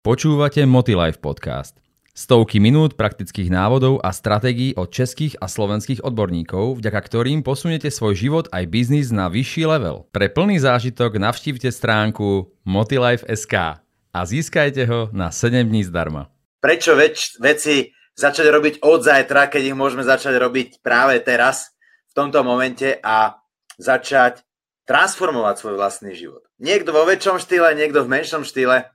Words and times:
Počúvate 0.00 0.64
Motilife 0.64 1.20
podcast. 1.20 1.76
Stovky 2.16 2.56
minút 2.56 2.96
praktických 2.96 3.52
návodov 3.52 4.00
a 4.00 4.16
stratégií 4.16 4.72
od 4.72 4.88
českých 4.88 5.36
a 5.36 5.44
slovenských 5.44 6.00
odborníkov, 6.00 6.80
vďaka 6.80 7.00
ktorým 7.04 7.44
posunete 7.44 7.92
svoj 7.92 8.16
život 8.16 8.48
aj 8.48 8.64
biznis 8.72 9.12
na 9.12 9.28
vyšší 9.28 9.68
level. 9.68 10.08
Pre 10.08 10.32
plný 10.32 10.56
zážitok 10.56 11.20
navštívte 11.20 11.68
stránku 11.68 12.48
motilife.sk 12.64 13.84
a 13.84 14.20
získajte 14.24 14.88
ho 14.88 15.12
na 15.12 15.28
7 15.28 15.68
dní 15.68 15.84
zdarma. 15.84 16.32
Prečo 16.64 16.96
več, 16.96 17.36
veci 17.36 17.92
začať 18.16 18.48
robiť 18.48 18.74
od 18.80 19.04
zajtra, 19.04 19.52
keď 19.52 19.62
ich 19.68 19.76
môžeme 19.76 20.00
začať 20.00 20.32
robiť 20.40 20.80
práve 20.80 21.20
teraz, 21.20 21.76
v 22.08 22.12
tomto 22.16 22.40
momente 22.40 22.96
a 23.04 23.36
začať 23.76 24.40
transformovať 24.88 25.60
svoj 25.60 25.76
vlastný 25.76 26.16
život. 26.16 26.48
Niekto 26.56 26.88
vo 26.88 27.04
väčšom 27.04 27.36
štýle, 27.36 27.76
niekto 27.76 28.00
v 28.00 28.16
menšom 28.16 28.48
štýle, 28.48 28.88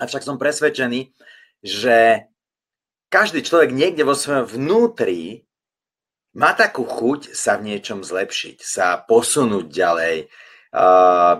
Avšak 0.00 0.24
som 0.24 0.40
presvedčený, 0.40 1.12
že 1.60 2.24
každý 3.12 3.44
človek 3.44 3.76
niekde 3.76 4.08
vo 4.08 4.16
svojom 4.16 4.48
vnútri 4.48 5.44
má 6.32 6.56
takú 6.56 6.88
chuť 6.88 7.36
sa 7.36 7.60
v 7.60 7.74
niečom 7.74 8.00
zlepšiť, 8.00 8.64
sa 8.64 8.96
posunúť 9.04 9.66
ďalej, 9.68 10.16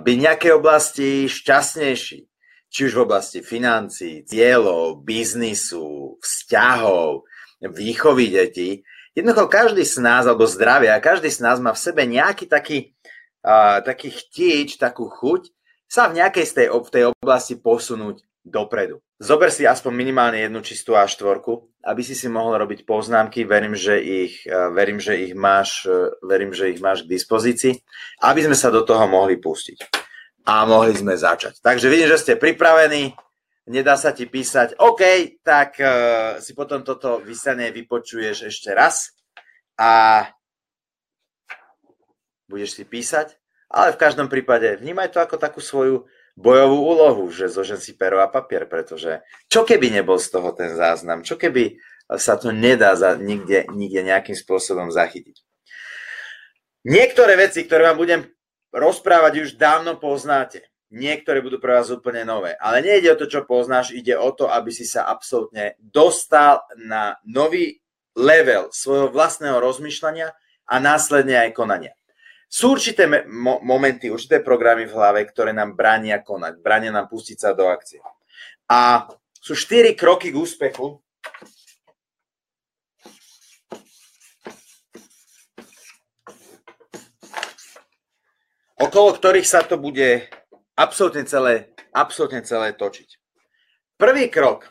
byť 0.03 0.17
v 0.17 0.23
nejakej 0.23 0.53
oblasti 0.53 1.25
šťastnejší. 1.27 2.29
Či 2.71 2.87
už 2.87 3.03
v 3.03 3.03
oblasti 3.03 3.43
financií, 3.43 4.23
cieľov, 4.23 5.03
biznisu, 5.03 6.23
vzťahov, 6.23 7.27
výchovy 7.59 8.31
detí. 8.31 8.87
Jednoducho 9.11 9.51
každý 9.51 9.83
z 9.83 9.99
nás, 9.99 10.23
alebo 10.31 10.47
zdravia, 10.47 11.03
každý 11.03 11.35
z 11.35 11.43
nás 11.43 11.59
má 11.59 11.75
v 11.75 11.83
sebe 11.83 12.07
nejaký 12.07 12.47
taký, 12.47 12.95
taký 13.83 14.15
chtič, 14.15 14.79
takú 14.79 15.11
chuť 15.11 15.51
sa 15.91 16.07
v 16.07 16.23
nejakej 16.23 16.47
z 16.47 16.53
tej, 16.55 16.67
v 16.71 16.91
tej 16.95 17.05
oblasti 17.11 17.59
posunúť 17.59 18.23
dopredu. 18.45 19.05
Zober 19.21 19.53
si 19.53 19.69
aspoň 19.69 19.93
minimálne 19.93 20.41
jednu 20.41 20.65
čistú 20.65 20.97
A4, 20.97 21.45
aby 21.85 22.03
si 22.05 22.17
si 22.17 22.29
mohol 22.29 22.57
robiť 22.57 22.89
poznámky, 22.89 23.45
verím, 23.45 23.77
že 23.77 24.01
ich, 24.01 24.49
e, 24.49 24.57
verím, 24.73 24.97
že 24.97 25.17
ich, 25.17 25.33
máš, 25.37 25.85
e, 25.85 26.17
verím, 26.25 26.53
že 26.57 26.73
ich 26.73 26.81
máš 26.81 27.05
k 27.05 27.13
dispozícii, 27.13 27.77
aby 28.25 28.41
sme 28.49 28.57
sa 28.57 28.73
do 28.73 28.81
toho 28.81 29.05
mohli 29.05 29.37
pustiť. 29.37 29.93
A 30.49 30.65
mohli 30.65 30.97
sme 30.97 31.17
začať. 31.21 31.61
Takže 31.61 31.93
vidím, 31.93 32.09
že 32.09 32.21
ste 32.21 32.41
pripravení, 32.41 33.13
nedá 33.69 34.01
sa 34.01 34.17
ti 34.17 34.25
písať, 34.25 34.81
OK, 34.81 35.37
tak 35.45 35.77
uh, 35.79 36.41
si 36.41 36.57
potom 36.57 36.81
toto 36.81 37.21
vysanie 37.21 37.69
vypočuješ 37.71 38.49
ešte 38.49 38.73
raz 38.73 39.15
a 39.77 40.25
budeš 42.51 42.81
si 42.81 42.85
písať, 42.89 43.37
ale 43.71 43.95
v 43.95 44.01
každom 44.01 44.27
prípade 44.27 44.81
vnímaj 44.81 45.15
to 45.15 45.23
ako 45.23 45.39
takú 45.39 45.63
svoju 45.63 46.09
bojovú 46.41 46.97
úlohu, 46.97 47.29
že 47.29 47.53
zožen 47.53 47.77
si 47.77 47.93
pero 47.93 48.25
a 48.25 48.33
papier, 48.33 48.65
pretože 48.65 49.21
čo 49.53 49.69
keby 49.69 49.93
nebol 49.93 50.17
z 50.17 50.33
toho 50.33 50.57
ten 50.57 50.73
záznam, 50.73 51.21
čo 51.21 51.37
keby 51.37 51.77
sa 52.17 52.41
to 52.41 52.51
nedá 52.51 52.97
za, 52.97 53.15
nikde, 53.15 53.69
nikde 53.71 54.01
nejakým 54.03 54.35
spôsobom 54.35 54.89
zachytiť. 54.91 55.37
Niektoré 56.89 57.37
veci, 57.37 57.69
ktoré 57.69 57.93
vám 57.93 57.99
budem 58.01 58.21
rozprávať, 58.73 59.33
už 59.45 59.51
dávno 59.61 60.01
poznáte. 60.01 60.65
Niektoré 60.91 61.39
budú 61.39 61.63
pre 61.63 61.79
vás 61.79 61.93
úplne 61.93 62.27
nové. 62.27 62.59
Ale 62.59 62.83
nejde 62.83 63.15
o 63.15 63.21
to, 63.21 63.31
čo 63.31 63.47
poznáš, 63.47 63.95
ide 63.95 64.19
o 64.19 64.35
to, 64.35 64.51
aby 64.51 64.75
si 64.75 64.83
sa 64.83 65.07
absolútne 65.07 65.79
dostal 65.79 66.67
na 66.75 67.15
nový 67.23 67.79
level 68.19 68.75
svojho 68.75 69.13
vlastného 69.15 69.63
rozmýšľania 69.63 70.35
a 70.67 70.75
následne 70.83 71.47
aj 71.47 71.55
konania. 71.55 71.95
Sú 72.51 72.75
určité 72.75 73.07
mo- 73.31 73.63
momenty, 73.63 74.11
určité 74.11 74.43
programy 74.43 74.83
v 74.83 74.99
hlave, 74.99 75.23
ktoré 75.23 75.55
nám 75.55 75.79
bránia 75.79 76.19
konať, 76.19 76.59
bránia 76.59 76.91
nám 76.91 77.07
pustiť 77.07 77.39
sa 77.39 77.55
do 77.55 77.71
akcie. 77.71 78.03
A 78.67 79.07
sú 79.39 79.55
štyri 79.55 79.95
kroky 79.95 80.35
k 80.35 80.41
úspechu, 80.43 80.99
okolo 88.83 89.09
ktorých 89.15 89.47
sa 89.47 89.63
to 89.63 89.79
bude 89.79 90.27
absolútne 90.75 91.23
celé, 91.31 91.71
absolútne 91.95 92.43
celé 92.43 92.75
točiť. 92.75 93.15
Prvý 93.95 94.27
krok 94.27 94.67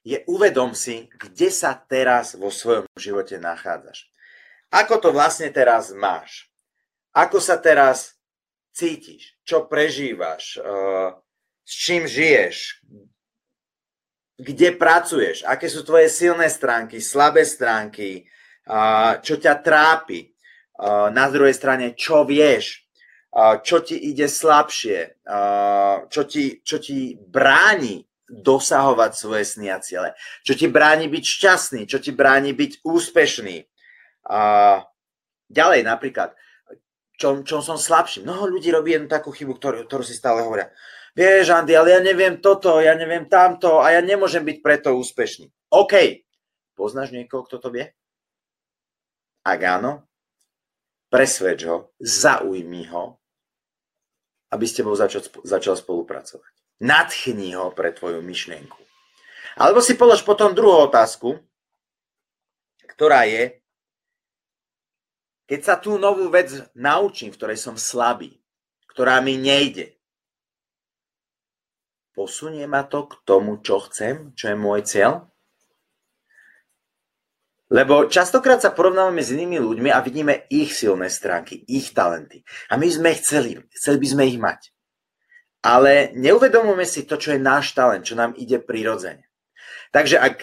je 0.00 0.24
uvedom 0.24 0.72
si, 0.72 1.12
kde 1.12 1.52
sa 1.52 1.76
teraz 1.76 2.40
vo 2.40 2.48
svojom 2.48 2.88
živote 2.96 3.36
nachádzaš. 3.36 4.11
Ako 4.72 4.96
to 4.96 5.12
vlastne 5.12 5.52
teraz 5.52 5.92
máš? 5.92 6.48
Ako 7.12 7.44
sa 7.44 7.60
teraz 7.60 8.16
cítiš? 8.72 9.36
Čo 9.44 9.68
prežívaš? 9.68 10.56
Eh, 10.56 11.10
s 11.62 11.72
čím 11.76 12.08
žiješ? 12.08 12.80
Kde 14.42 14.74
pracuješ? 14.74 15.44
Aké 15.46 15.70
sú 15.70 15.86
tvoje 15.86 16.10
silné 16.10 16.50
stránky, 16.50 16.98
slabé 16.98 17.46
stránky? 17.46 18.26
Čo 19.22 19.38
ťa 19.38 19.54
trápi? 19.62 20.34
Na 21.14 21.30
druhej 21.30 21.54
strane, 21.54 21.94
čo 21.94 22.26
vieš? 22.26 22.82
Čo 23.62 23.86
ti 23.86 23.94
ide 23.94 24.26
slabšie? 24.26 25.22
Čo 26.10 26.22
ti, 26.26 26.58
čo 26.66 26.82
ti 26.82 27.14
bráni 27.14 28.02
dosahovať 28.26 29.12
svoje 29.14 29.44
sny 29.46 29.68
a 29.70 29.78
ciele? 29.78 30.10
Čo 30.42 30.58
ti 30.58 30.66
bráni 30.66 31.06
byť 31.06 31.24
šťastný? 31.26 31.82
Čo 31.86 32.02
ti 32.02 32.10
bráni 32.10 32.50
byť 32.50 32.82
úspešný? 32.82 33.56
A 34.26 34.40
ďalej 35.50 35.82
napríklad, 35.86 36.34
čom, 37.22 37.46
čom 37.46 37.62
som 37.62 37.78
slabší. 37.78 38.26
Mnoho 38.26 38.50
ľudí 38.50 38.74
robí 38.74 38.98
jednu 38.98 39.06
takú 39.06 39.30
chybu, 39.30 39.54
ktorú, 39.54 39.78
ktorú 39.86 40.02
si 40.02 40.18
stále 40.18 40.42
hovoria. 40.42 40.74
Vieš, 41.12 41.52
Andy, 41.52 41.76
ale 41.76 41.94
ja 41.94 42.00
neviem 42.00 42.40
toto, 42.40 42.80
ja 42.80 42.96
neviem 42.96 43.28
tamto 43.28 43.84
a 43.84 43.92
ja 43.94 44.00
nemôžem 44.00 44.42
byť 44.42 44.58
preto 44.64 44.96
úspešný. 44.96 45.46
OK. 45.70 46.24
Poznáš 46.72 47.12
niekoho, 47.12 47.44
kto 47.44 47.60
to 47.60 47.68
vie? 47.68 47.84
Ak 49.44 49.60
áno, 49.60 50.08
presvedč 51.12 51.68
ho, 51.68 51.92
zaujmi 52.00 52.88
ho, 52.90 53.20
aby 54.50 54.64
s 54.64 54.76
tebou 54.80 54.96
začal, 54.96 55.20
začal 55.44 55.76
spolupracovať. 55.76 56.52
Nadchni 56.82 57.54
ho 57.54 57.70
pre 57.70 57.92
tvoju 57.94 58.24
myšlienku. 58.24 58.80
Alebo 59.60 59.84
si 59.84 59.94
polož 59.94 60.24
potom 60.24 60.56
druhú 60.56 60.88
otázku, 60.88 61.38
ktorá 62.96 63.28
je, 63.28 63.61
keď 65.52 65.60
sa 65.60 65.76
tú 65.76 66.00
novú 66.00 66.32
vec 66.32 66.48
naučím, 66.72 67.28
v 67.28 67.36
ktorej 67.36 67.60
som 67.60 67.76
slabý, 67.76 68.40
ktorá 68.88 69.20
mi 69.20 69.36
nejde, 69.36 70.00
posunie 72.16 72.64
ma 72.64 72.88
to 72.88 73.04
k 73.04 73.20
tomu, 73.28 73.60
čo 73.60 73.84
chcem, 73.84 74.32
čo 74.32 74.48
je 74.48 74.56
môj 74.56 74.80
cieľ? 74.88 75.28
Lebo 77.68 78.08
častokrát 78.08 78.64
sa 78.64 78.72
porovnávame 78.72 79.20
s 79.20 79.28
inými 79.36 79.60
ľuďmi 79.60 79.92
a 79.92 80.00
vidíme 80.00 80.48
ich 80.48 80.72
silné 80.72 81.12
stránky, 81.12 81.60
ich 81.68 81.92
talenty. 81.92 82.48
A 82.72 82.80
my 82.80 82.88
sme 82.88 83.12
chceli, 83.20 83.60
chceli 83.76 84.00
by 84.00 84.08
sme 84.08 84.24
ich 84.32 84.40
mať. 84.40 84.72
Ale 85.68 86.16
neuvedomujeme 86.16 86.88
si 86.88 87.04
to, 87.04 87.20
čo 87.20 87.36
je 87.36 87.44
náš 87.44 87.76
talent, 87.76 88.08
čo 88.08 88.16
nám 88.16 88.32
ide 88.40 88.56
prirodzene. 88.56 89.28
Takže 89.92 90.16
ak 90.16 90.36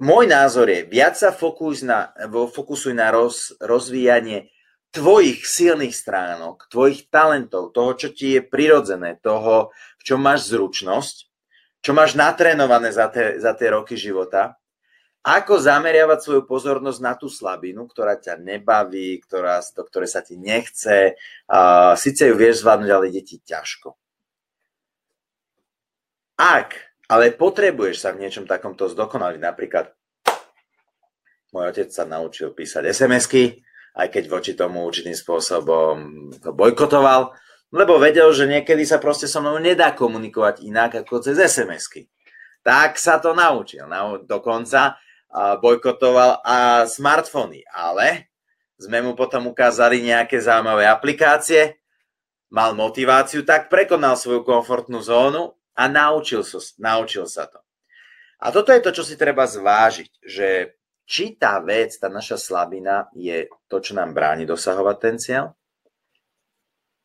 môj 0.00 0.24
názor 0.26 0.66
je, 0.70 0.86
viac 0.86 1.14
sa 1.14 1.30
fokus 1.30 1.84
na, 1.84 2.10
fokusuj 2.28 2.94
na 2.94 3.14
roz, 3.14 3.54
rozvíjanie 3.62 4.50
tvojich 4.94 5.42
silných 5.42 5.90
stránok, 5.90 6.70
tvojich 6.70 7.10
talentov, 7.10 7.74
toho, 7.74 7.98
čo 7.98 8.08
ti 8.14 8.38
je 8.38 8.42
prirodzené, 8.46 9.18
toho, 9.18 9.74
v 9.98 10.02
čom 10.06 10.22
máš 10.22 10.54
zručnosť, 10.54 11.16
čo 11.82 11.90
máš 11.92 12.14
natrénované 12.14 12.94
za 12.94 13.10
tie, 13.10 13.42
za 13.42 13.58
tie 13.58 13.74
roky 13.74 13.98
života, 13.98 14.54
ako 15.24 15.56
zameriavať 15.56 16.18
svoju 16.20 16.42
pozornosť 16.44 17.00
na 17.00 17.16
tú 17.16 17.32
slabinu, 17.32 17.88
ktorá 17.88 18.20
ťa 18.20 18.38
nebaví, 18.38 19.24
ktorá, 19.24 19.64
do 19.72 19.82
ktorej 19.88 20.12
sa 20.12 20.20
ti 20.20 20.36
nechce, 20.36 21.16
uh, 21.48 21.96
síce 21.96 22.28
ju 22.28 22.36
vieš 22.36 22.60
zvládnuť, 22.60 22.90
ale 22.92 23.08
ide 23.08 23.24
ti 23.24 23.40
ťažko. 23.40 23.96
Ak 26.36 26.93
ale 27.10 27.34
potrebuješ 27.36 27.96
sa 28.00 28.10
v 28.12 28.24
niečom 28.24 28.48
takomto 28.48 28.88
zdokonaliť. 28.88 29.40
Napríklad 29.40 29.92
môj 31.54 31.64
otec 31.70 31.88
sa 31.92 32.08
naučil 32.08 32.50
písať 32.50 32.88
SMS-ky, 32.90 33.62
aj 33.94 34.08
keď 34.10 34.24
voči 34.26 34.52
tomu 34.58 34.82
určitým 34.82 35.14
spôsobom 35.14 35.96
to 36.42 36.50
bojkotoval, 36.50 37.30
lebo 37.70 37.98
vedel, 37.98 38.30
že 38.34 38.50
niekedy 38.50 38.82
sa 38.82 38.98
proste 38.98 39.30
so 39.30 39.38
mnou 39.38 39.58
nedá 39.62 39.94
komunikovať 39.94 40.66
inak 40.66 41.06
ako 41.06 41.22
cez 41.22 41.38
SMS-ky. 41.38 42.10
Tak 42.64 42.98
sa 42.98 43.22
to 43.22 43.36
naučil. 43.36 43.84
Dokonca 44.26 44.98
bojkotoval 45.34 46.42
a 46.46 46.86
smartfóny, 46.86 47.66
ale 47.70 48.32
sme 48.74 49.02
mu 49.02 49.14
potom 49.14 49.50
ukázali 49.50 50.02
nejaké 50.02 50.42
zaujímavé 50.42 50.86
aplikácie, 50.90 51.78
mal 52.50 52.74
motiváciu, 52.74 53.46
tak 53.46 53.70
prekonal 53.70 54.18
svoju 54.18 54.42
komfortnú 54.42 54.98
zónu 55.02 55.54
a 55.74 55.82
naučil 55.90 56.46
sa, 56.46 56.58
naučil 56.78 57.26
sa 57.26 57.50
to. 57.50 57.58
A 58.42 58.50
toto 58.50 58.70
je 58.70 58.82
to, 58.82 58.90
čo 58.90 59.02
si 59.02 59.14
treba 59.18 59.46
zvážiť, 59.46 60.10
že 60.24 60.78
či 61.04 61.36
tá 61.36 61.60
vec, 61.60 61.96
tá 62.00 62.08
naša 62.08 62.40
slabina 62.40 63.12
je 63.12 63.46
to, 63.68 63.78
čo 63.82 63.92
nám 63.94 64.16
bráni 64.16 64.48
dosahovať 64.48 64.96
ten 65.00 65.16
cieľ. 65.20 65.44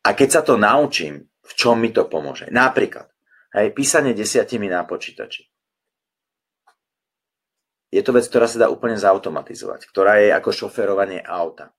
A 0.06 0.16
keď 0.16 0.28
sa 0.30 0.42
to 0.42 0.56
naučím, 0.56 1.28
v 1.44 1.52
čom 1.52 1.76
mi 1.76 1.92
to 1.92 2.08
pomôže. 2.08 2.48
Napríklad, 2.48 3.10
Hej, 3.50 3.74
písanie 3.74 4.14
desiatimi 4.14 4.70
na 4.70 4.86
počítači. 4.86 5.50
Je 7.90 7.98
to 8.06 8.14
vec, 8.14 8.22
ktorá 8.30 8.46
sa 8.46 8.62
dá 8.62 8.66
úplne 8.70 8.94
zautomatizovať, 8.94 9.90
ktorá 9.90 10.22
je 10.22 10.30
ako 10.30 10.50
šoferovanie 10.54 11.18
auta. 11.26 11.74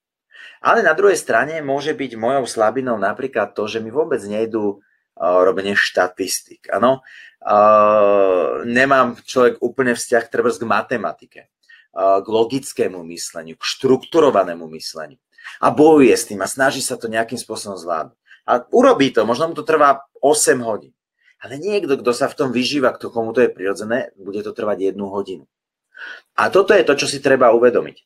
Ale 0.59 0.83
na 0.83 0.91
druhej 0.91 1.15
strane 1.15 1.63
môže 1.63 1.95
byť 1.95 2.19
mojou 2.19 2.43
slabinou 2.43 2.99
napríklad 2.99 3.55
to, 3.55 3.71
že 3.71 3.79
mi 3.79 3.87
vôbec 3.87 4.19
nejdú 4.19 4.83
robenie 5.17 5.75
štatistik. 5.75 6.71
Áno, 6.71 7.03
nemám 8.65 9.17
človek 9.21 9.59
úplne 9.59 9.97
vzťah 9.97 10.23
treba 10.29 10.53
k 10.53 10.63
matematike, 10.63 11.41
k 11.95 12.25
logickému 12.27 13.01
mysleniu, 13.11 13.57
k 13.57 13.63
štrukturovanému 13.63 14.69
mysleniu. 14.77 15.17
A 15.57 15.73
bojuje 15.73 16.13
s 16.13 16.29
tým 16.29 16.39
a 16.45 16.47
snaží 16.47 16.85
sa 16.85 16.95
to 17.01 17.09
nejakým 17.09 17.37
spôsobom 17.37 17.73
zvládnuť. 17.73 18.17
A 18.45 18.61
urobí 18.73 19.09
to, 19.09 19.25
možno 19.25 19.49
mu 19.49 19.55
to 19.57 19.65
trvá 19.65 20.05
8 20.21 20.61
hodín. 20.61 20.93
Ale 21.41 21.57
niekto, 21.57 21.97
kto 21.97 22.13
sa 22.13 22.29
v 22.29 22.37
tom 22.37 22.49
vyžíva, 22.53 22.93
kto 22.93 23.09
komu 23.09 23.33
to 23.33 23.41
je 23.41 23.49
prirodzené, 23.49 24.13
bude 24.13 24.45
to 24.45 24.53
trvať 24.53 24.93
jednu 24.93 25.09
hodinu. 25.09 25.49
A 26.37 26.53
toto 26.53 26.77
je 26.77 26.85
to, 26.85 26.93
čo 26.93 27.09
si 27.09 27.17
treba 27.17 27.49
uvedomiť. 27.49 27.97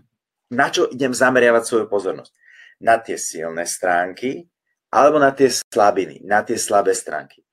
na 0.58 0.66
čo 0.72 0.88
idem 0.88 1.12
zameriavať 1.12 1.62
svoju 1.64 1.86
pozornosť? 1.92 2.32
Na 2.80 2.96
tie 2.96 3.20
silné 3.20 3.68
stránky 3.68 4.48
alebo 4.88 5.20
na 5.20 5.32
tie 5.36 5.52
slabiny, 5.52 6.24
na 6.24 6.40
tie 6.44 6.56
slabé 6.56 6.96
stránky. 6.96 7.44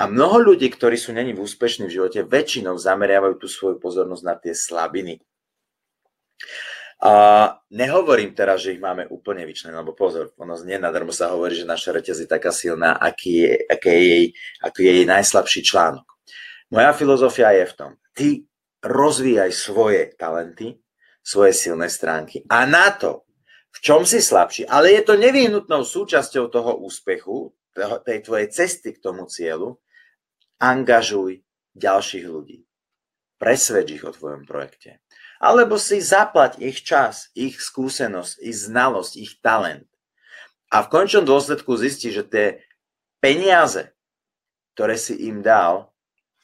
A 0.00 0.08
mnoho 0.08 0.40
ľudí, 0.40 0.72
ktorí 0.72 0.96
sú 0.96 1.12
není 1.12 1.36
úspešní 1.36 1.84
v 1.84 1.94
živote, 2.00 2.24
väčšinou 2.24 2.80
zameriavajú 2.80 3.36
tú 3.36 3.46
svoju 3.52 3.76
pozornosť 3.76 4.24
na 4.24 4.34
tie 4.40 4.56
slabiny. 4.56 5.20
A 7.00 7.12
nehovorím 7.72 8.36
teraz, 8.36 8.64
že 8.64 8.76
ich 8.76 8.80
máme 8.80 9.08
úplne 9.08 9.44
vyčlené, 9.48 9.76
lebo 9.76 9.96
pozor, 9.96 10.36
ono 10.36 10.56
nenadarmo 10.60 11.12
sa 11.12 11.32
hovorí, 11.32 11.56
že 11.56 11.68
naša 11.68 11.96
reťaz 11.96 12.24
je 12.24 12.28
taká 12.28 12.52
silná, 12.52 12.96
aký 12.96 13.44
je, 13.44 13.52
aký 13.72 13.88
je, 13.88 14.00
jej, 14.04 14.24
aký 14.60 14.80
je 14.84 14.92
jej 15.00 15.06
najslabší 15.08 15.60
článok. 15.64 16.04
Moja 16.72 16.92
filozofia 16.92 17.56
je 17.56 17.64
v 17.68 17.76
tom, 17.76 17.90
ty 18.12 18.28
rozvíjaj 18.84 19.52
svoje 19.52 20.12
talenty, 20.16 20.76
svoje 21.24 21.52
silné 21.56 21.88
stránky. 21.88 22.44
A 22.48 22.68
na 22.68 22.92
to, 22.92 23.28
v 23.70 23.78
čom 23.80 24.02
si 24.02 24.18
slabší, 24.18 24.66
ale 24.66 24.94
je 24.98 25.02
to 25.06 25.14
nevyhnutnou 25.14 25.86
súčasťou 25.86 26.50
toho 26.50 26.82
úspechu, 26.82 27.54
tej 28.04 28.18
tvojej 28.26 28.48
cesty 28.50 28.92
k 28.92 29.02
tomu 29.02 29.30
cieľu, 29.30 29.78
angažuj 30.58 31.40
ďalších 31.78 32.26
ľudí. 32.26 32.66
Presvedč 33.38 33.96
ich 33.96 34.04
o 34.04 34.12
tvojom 34.12 34.44
projekte 34.44 35.00
alebo 35.40 35.80
si 35.80 36.04
zaplať 36.04 36.60
ich 36.60 36.84
čas, 36.84 37.32
ich 37.32 37.56
skúsenosť, 37.56 38.44
ich 38.44 38.56
znalosť, 38.68 39.12
ich 39.16 39.40
talent. 39.40 39.88
A 40.68 40.84
v 40.84 40.92
končnom 40.92 41.24
dôsledku 41.24 41.74
zistí, 41.80 42.12
že 42.12 42.28
tie 42.28 42.46
peniaze, 43.24 43.96
ktoré 44.76 45.00
si 45.00 45.16
im 45.26 45.40
dal, 45.40 45.89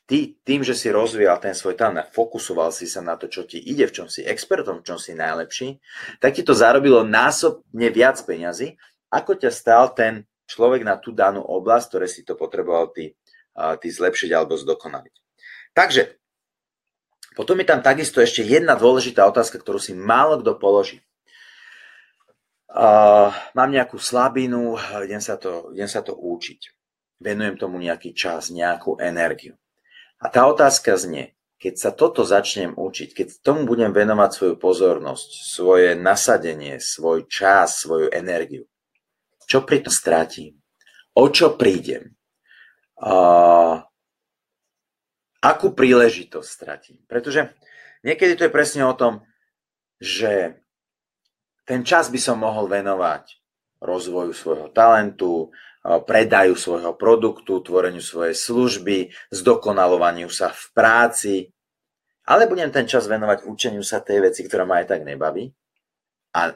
ty 0.06 0.38
tým, 0.46 0.62
že 0.62 0.72
si 0.72 0.88
rozvíjal 0.88 1.42
ten 1.42 1.52
svoj 1.52 1.74
talent 1.74 2.14
fokusoval 2.14 2.70
si 2.70 2.86
sa 2.86 3.02
na 3.02 3.18
to, 3.18 3.26
čo 3.26 3.42
ti 3.42 3.58
ide, 3.58 3.90
v 3.90 4.02
čom 4.02 4.08
si 4.08 4.22
expertom, 4.22 4.80
v 4.80 4.86
čom 4.86 4.98
si 5.02 5.12
najlepší, 5.18 5.82
tak 6.22 6.38
ti 6.38 6.46
to 6.46 6.54
zarobilo 6.54 7.02
násobne 7.02 7.90
viac 7.90 8.22
peňazí, 8.22 8.78
ako 9.10 9.34
ťa 9.34 9.50
stal 9.50 9.90
ten 9.92 10.24
človek 10.46 10.86
na 10.86 10.94
tú 10.94 11.10
danú 11.10 11.42
oblasť, 11.42 11.86
ktoré 11.90 12.06
si 12.06 12.22
to 12.22 12.38
potreboval 12.38 12.94
ty, 12.94 13.18
ty 13.82 13.88
zlepšiť 13.90 14.30
alebo 14.30 14.54
zdokonaliť. 14.54 15.14
Takže 15.74 16.02
potom 17.36 17.58
je 17.60 17.66
tam 17.68 17.84
takisto 17.84 18.22
ešte 18.22 18.40
jedna 18.46 18.78
dôležitá 18.78 19.26
otázka, 19.28 19.60
ktorú 19.60 19.76
si 19.76 19.92
málo 19.92 20.40
kto 20.40 20.56
položí. 20.56 21.04
Uh, 22.76 23.32
mám 23.56 23.72
nejakú 23.72 23.96
slabinu, 23.96 24.76
idem 25.04 25.20
sa, 25.20 25.40
to, 25.40 25.72
idem 25.76 25.88
sa 25.88 26.00
to 26.00 26.16
učiť. 26.16 26.60
Venujem 27.20 27.56
tomu 27.56 27.80
nejaký 27.80 28.12
čas, 28.12 28.52
nejakú 28.52 29.00
energiu. 29.00 29.56
A 30.20 30.26
tá 30.32 30.48
otázka 30.48 30.96
znie, 30.96 31.36
keď 31.56 31.74
sa 31.76 31.90
toto 31.92 32.24
začnem 32.24 32.76
učiť, 32.76 33.08
keď 33.16 33.26
tomu 33.40 33.64
budem 33.64 33.92
venovať 33.92 34.30
svoju 34.32 34.54
pozornosť, 34.60 35.28
svoje 35.44 35.88
nasadenie, 35.96 36.80
svoj 36.80 37.28
čas, 37.28 37.84
svoju 37.84 38.12
energiu, 38.12 38.68
čo 39.46 39.62
pri 39.62 39.86
tom 39.86 39.94
stratím? 39.94 40.58
O 41.16 41.30
čo 41.30 41.54
prídem? 41.54 42.12
Uh, 42.96 43.80
akú 45.40 45.72
príležitosť 45.72 46.48
stratím. 46.48 46.98
Pretože 47.06 47.54
niekedy 48.02 48.34
to 48.34 48.44
je 48.48 48.56
presne 48.56 48.82
o 48.84 48.96
tom, 48.98 49.22
že 50.02 50.60
ten 51.64 51.86
čas 51.86 52.10
by 52.10 52.20
som 52.20 52.42
mohol 52.42 52.66
venovať 52.66 53.38
rozvoju 53.80 54.32
svojho 54.34 54.68
talentu, 54.74 55.54
predaju 55.86 56.58
svojho 56.58 56.92
produktu, 56.98 57.62
tvoreniu 57.62 58.02
svojej 58.02 58.34
služby, 58.34 59.14
zdokonalovaniu 59.30 60.26
sa 60.26 60.50
v 60.50 60.64
práci, 60.74 61.34
ale 62.26 62.50
budem 62.50 62.74
ten 62.74 62.90
čas 62.90 63.06
venovať 63.06 63.46
učeniu 63.46 63.86
sa 63.86 64.02
tej 64.02 64.30
veci, 64.30 64.42
ktorá 64.42 64.66
ma 64.66 64.82
aj 64.82 64.86
tak 64.90 65.06
nebaví 65.06 65.46
a 66.34 66.50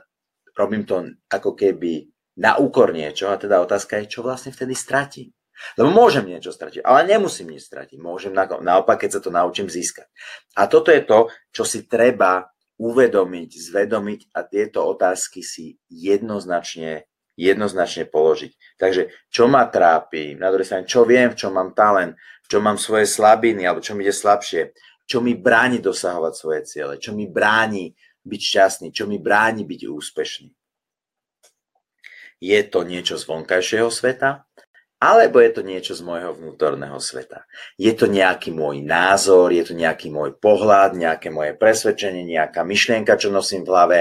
robím 0.59 0.83
to 0.83 1.15
ako 1.31 1.55
keby 1.55 2.11
na 2.43 2.59
úkor 2.59 2.91
niečo 2.91 3.31
a 3.31 3.39
teda 3.39 3.63
otázka 3.63 4.03
je, 4.03 4.19
čo 4.19 4.27
vlastne 4.27 4.51
vtedy 4.51 4.75
stratím. 4.75 5.31
Lebo 5.77 5.93
môžem 5.93 6.25
niečo 6.25 6.57
stratiť, 6.57 6.81
ale 6.81 7.05
nemusím 7.05 7.53
nič 7.53 7.69
stratiť. 7.69 8.01
Môžem 8.01 8.33
naopak, 8.33 9.05
keď 9.05 9.11
sa 9.13 9.21
to 9.21 9.29
naučím 9.29 9.69
získať. 9.69 10.09
A 10.57 10.65
toto 10.65 10.89
je 10.89 11.05
to, 11.05 11.29
čo 11.53 11.69
si 11.69 11.85
treba 11.85 12.49
uvedomiť, 12.81 13.51
zvedomiť 13.69 14.21
a 14.33 14.41
tieto 14.49 14.89
otázky 14.89 15.45
si 15.45 15.77
jednoznačne, 15.93 17.05
jednoznačne 17.41 18.05
položiť. 18.13 18.77
Takže 18.77 19.33
čo 19.33 19.49
ma 19.49 19.65
trápi, 19.73 20.37
na 20.37 20.53
druhej 20.53 20.69
strane, 20.69 20.85
čo 20.85 21.09
viem, 21.09 21.33
v 21.33 21.39
čom 21.41 21.57
mám 21.57 21.73
talent, 21.73 22.13
v 22.45 22.47
čom 22.53 22.61
mám 22.61 22.77
svoje 22.77 23.09
slabiny, 23.09 23.65
alebo 23.65 23.81
čo 23.81 23.97
mi 23.97 24.05
ide 24.05 24.13
slabšie, 24.13 24.77
čo 25.09 25.25
mi 25.25 25.33
bráni 25.35 25.81
dosahovať 25.81 26.33
svoje 26.37 26.61
ciele, 26.69 26.95
čo 27.01 27.17
mi 27.17 27.25
bráni 27.25 27.97
byť 28.21 28.41
šťastný, 28.45 28.89
čo 28.93 29.09
mi 29.09 29.17
bráni 29.17 29.65
byť 29.65 29.81
úspešný. 29.89 30.51
Je 32.41 32.61
to 32.69 32.85
niečo 32.85 33.17
z 33.21 33.25
vonkajšieho 33.29 33.89
sveta, 33.93 34.45
alebo 35.01 35.41
je 35.41 35.51
to 35.57 35.63
niečo 35.65 35.97
z 35.97 36.05
môjho 36.05 36.37
vnútorného 36.37 37.01
sveta. 37.01 37.49
Je 37.81 37.89
to 37.97 38.05
nejaký 38.05 38.53
môj 38.53 38.85
názor, 38.85 39.49
je 39.49 39.65
to 39.65 39.73
nejaký 39.73 40.13
môj 40.13 40.37
pohľad, 40.37 40.93
nejaké 40.93 41.33
moje 41.33 41.57
presvedčenie, 41.57 42.21
nejaká 42.29 42.61
myšlienka, 42.69 43.17
čo 43.17 43.33
nosím 43.33 43.65
v 43.65 43.73
hlave, 43.73 44.01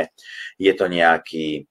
je 0.59 0.71
to 0.75 0.91
nejaký, 0.91 1.63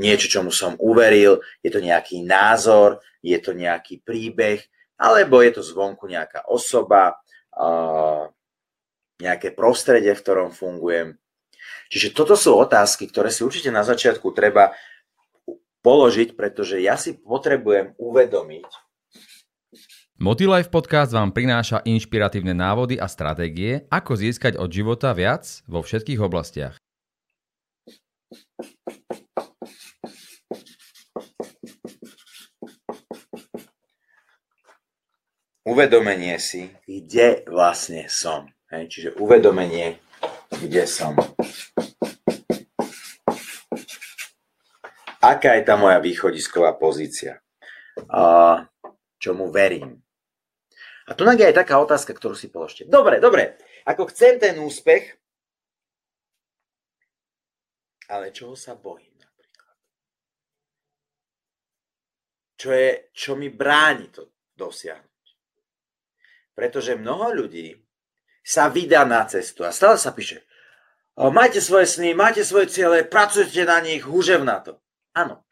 niečo, 0.00 0.26
čomu 0.32 0.48
som 0.48 0.80
uveril, 0.80 1.44
je 1.60 1.70
to 1.70 1.84
nejaký 1.84 2.24
názor, 2.24 3.04
je 3.20 3.36
to 3.36 3.52
nejaký 3.52 4.00
príbeh, 4.00 4.64
alebo 4.96 5.44
je 5.44 5.60
to 5.60 5.62
zvonku 5.64 6.08
nejaká 6.08 6.48
osoba, 6.48 7.20
nejaké 9.20 9.52
prostredie, 9.52 10.16
v 10.16 10.22
ktorom 10.24 10.48
fungujem. 10.52 11.20
Čiže 11.92 12.16
toto 12.16 12.38
sú 12.38 12.56
otázky, 12.56 13.10
ktoré 13.10 13.28
si 13.28 13.44
určite 13.44 13.68
na 13.68 13.84
začiatku 13.84 14.32
treba 14.32 14.72
položiť, 15.84 16.36
pretože 16.38 16.80
ja 16.80 16.96
si 16.96 17.16
potrebujem 17.16 17.98
uvedomiť. 18.00 18.68
Motilife 20.20 20.68
podcast 20.68 21.16
vám 21.16 21.32
prináša 21.32 21.80
inšpiratívne 21.80 22.52
návody 22.52 23.00
a 23.00 23.08
stratégie, 23.08 23.88
ako 23.88 24.20
získať 24.20 24.60
od 24.60 24.68
života 24.68 25.16
viac 25.16 25.64
vo 25.64 25.80
všetkých 25.80 26.20
oblastiach. 26.20 26.76
Uvedomenie 35.70 36.34
si, 36.42 36.66
kde 36.82 37.46
vlastne 37.46 38.10
som. 38.10 38.50
Hej, 38.74 38.90
čiže 38.90 39.10
uvedomenie, 39.22 40.02
kde 40.50 40.82
som. 40.90 41.14
aká 45.20 45.60
je 45.60 45.62
tá 45.68 45.76
moja 45.76 46.00
východisková 46.00 46.74
pozícia, 46.80 47.44
a 48.08 48.64
čomu 49.20 49.52
verím. 49.52 50.00
A 51.04 51.12
tu 51.12 51.28
je 51.28 51.44
aj 51.44 51.60
taká 51.60 51.76
otázka, 51.76 52.16
ktorú 52.16 52.32
si 52.32 52.48
položte. 52.48 52.88
Dobre, 52.88 53.20
dobre, 53.20 53.60
ako 53.84 54.08
chcem 54.08 54.40
ten 54.40 54.56
úspech, 54.62 55.20
ale 58.10 58.32
čoho 58.34 58.56
sa 58.56 58.74
bojím 58.74 59.12
napríklad? 59.18 59.76
Čo, 62.58 62.68
je, 62.74 62.90
čo 63.14 63.32
mi 63.36 63.52
bráni 63.52 64.08
to 64.10 64.34
dosiahnuť? 64.56 65.09
Pretože 66.54 66.98
mnoho 66.98 67.32
ľudí 67.32 67.76
sa 68.44 68.68
vydá 68.68 69.04
na 69.04 69.24
cestu 69.28 69.64
a 69.64 69.70
stále 69.70 70.00
sa 70.00 70.10
píše, 70.10 70.42
majte 71.16 71.60
svoje 71.60 71.86
sny, 71.86 72.16
majte 72.16 72.44
svoje 72.44 72.72
ciele, 72.72 73.04
pracujte 73.04 73.64
na 73.68 73.80
nich, 73.84 74.00
húžev 74.02 74.40
na 74.44 74.60
to. 74.64 74.80
Áno. 75.12 75.44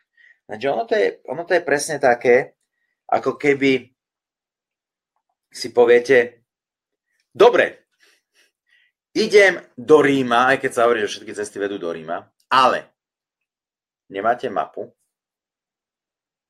Takže 0.49 0.67
ono 0.73 0.85
to, 0.89 0.95
je, 0.97 1.09
ono 1.29 1.45
to 1.45 1.53
je 1.53 1.63
presne 1.63 2.01
také, 2.01 2.57
ako 3.05 3.37
keby 3.37 3.93
si 5.53 5.69
poviete, 5.73 6.45
dobre, 7.37 7.89
idem 9.13 9.61
do 9.77 10.01
Ríma, 10.01 10.57
aj 10.57 10.65
keď 10.65 10.71
sa 10.73 10.85
hovorí, 10.89 11.05
že 11.05 11.13
všetky 11.13 11.37
cesty 11.37 11.61
vedú 11.61 11.77
do 11.77 11.93
Ríma, 11.93 12.25
ale 12.49 12.89
nemáte 14.09 14.49
mapu, 14.49 14.89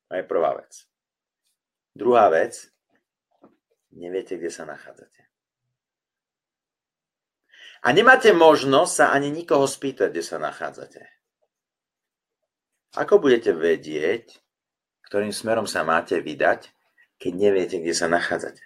to 0.07 0.15
je 0.15 0.23
prvá 0.23 0.55
vec. 0.55 0.87
Druhá 1.91 2.31
vec, 2.31 2.71
neviete, 3.99 4.39
kde 4.39 4.51
sa 4.55 4.65
nachádzate. 4.65 5.27
A 7.83 7.95
nemáte 7.95 8.35
možnosť 8.35 8.93
sa 8.95 9.07
ani 9.15 9.31
nikoho 9.31 9.67
spýtať, 9.67 10.11
kde 10.11 10.25
sa 10.25 10.43
nachádzate. 10.43 11.07
Ako 12.99 13.23
budete 13.23 13.55
vedieť, 13.55 14.35
ktorým 15.07 15.31
smerom 15.31 15.69
sa 15.69 15.87
máte 15.87 16.19
vydať, 16.19 16.75
keď 17.23 17.33
neviete, 17.35 17.77
kde 17.79 17.95
sa 17.95 18.11
nachádzate? 18.11 18.63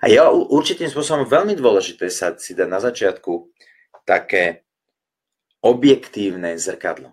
A 0.00 0.08
je 0.08 0.20
určitým 0.52 0.88
spôsobom 0.88 1.26
veľmi 1.26 1.58
dôležité 1.58 2.08
sa 2.08 2.32
si 2.38 2.54
dať 2.54 2.68
na 2.70 2.80
začiatku 2.80 3.50
také 4.06 4.64
objektívne 5.60 6.54
zrkadlo. 6.56 7.12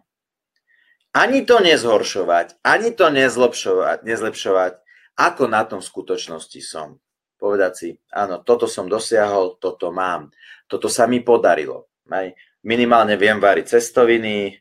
Ani 1.14 1.46
to 1.46 1.62
nezhoršovať, 1.62 2.62
ani 2.66 2.90
to 2.94 3.10
nezlepšovať, 3.10 4.02
nezlepšovať, 4.02 4.74
ako 5.18 5.50
na 5.50 5.62
tom 5.66 5.80
v 5.82 5.90
skutočnosti 5.90 6.62
som. 6.64 6.98
Povedať 7.38 7.72
si, 7.76 7.90
áno, 8.16 8.40
toto 8.40 8.72
som 8.72 8.88
dosiahol, 8.88 9.60
toto 9.60 9.92
mám, 9.92 10.32
toto 10.66 10.88
sa 10.88 11.06
mi 11.06 11.20
podarilo. 11.20 11.92
Aj 12.08 12.32
minimálne 12.64 13.20
viem 13.20 13.38
variť 13.38 13.78
cestoviny, 13.80 14.56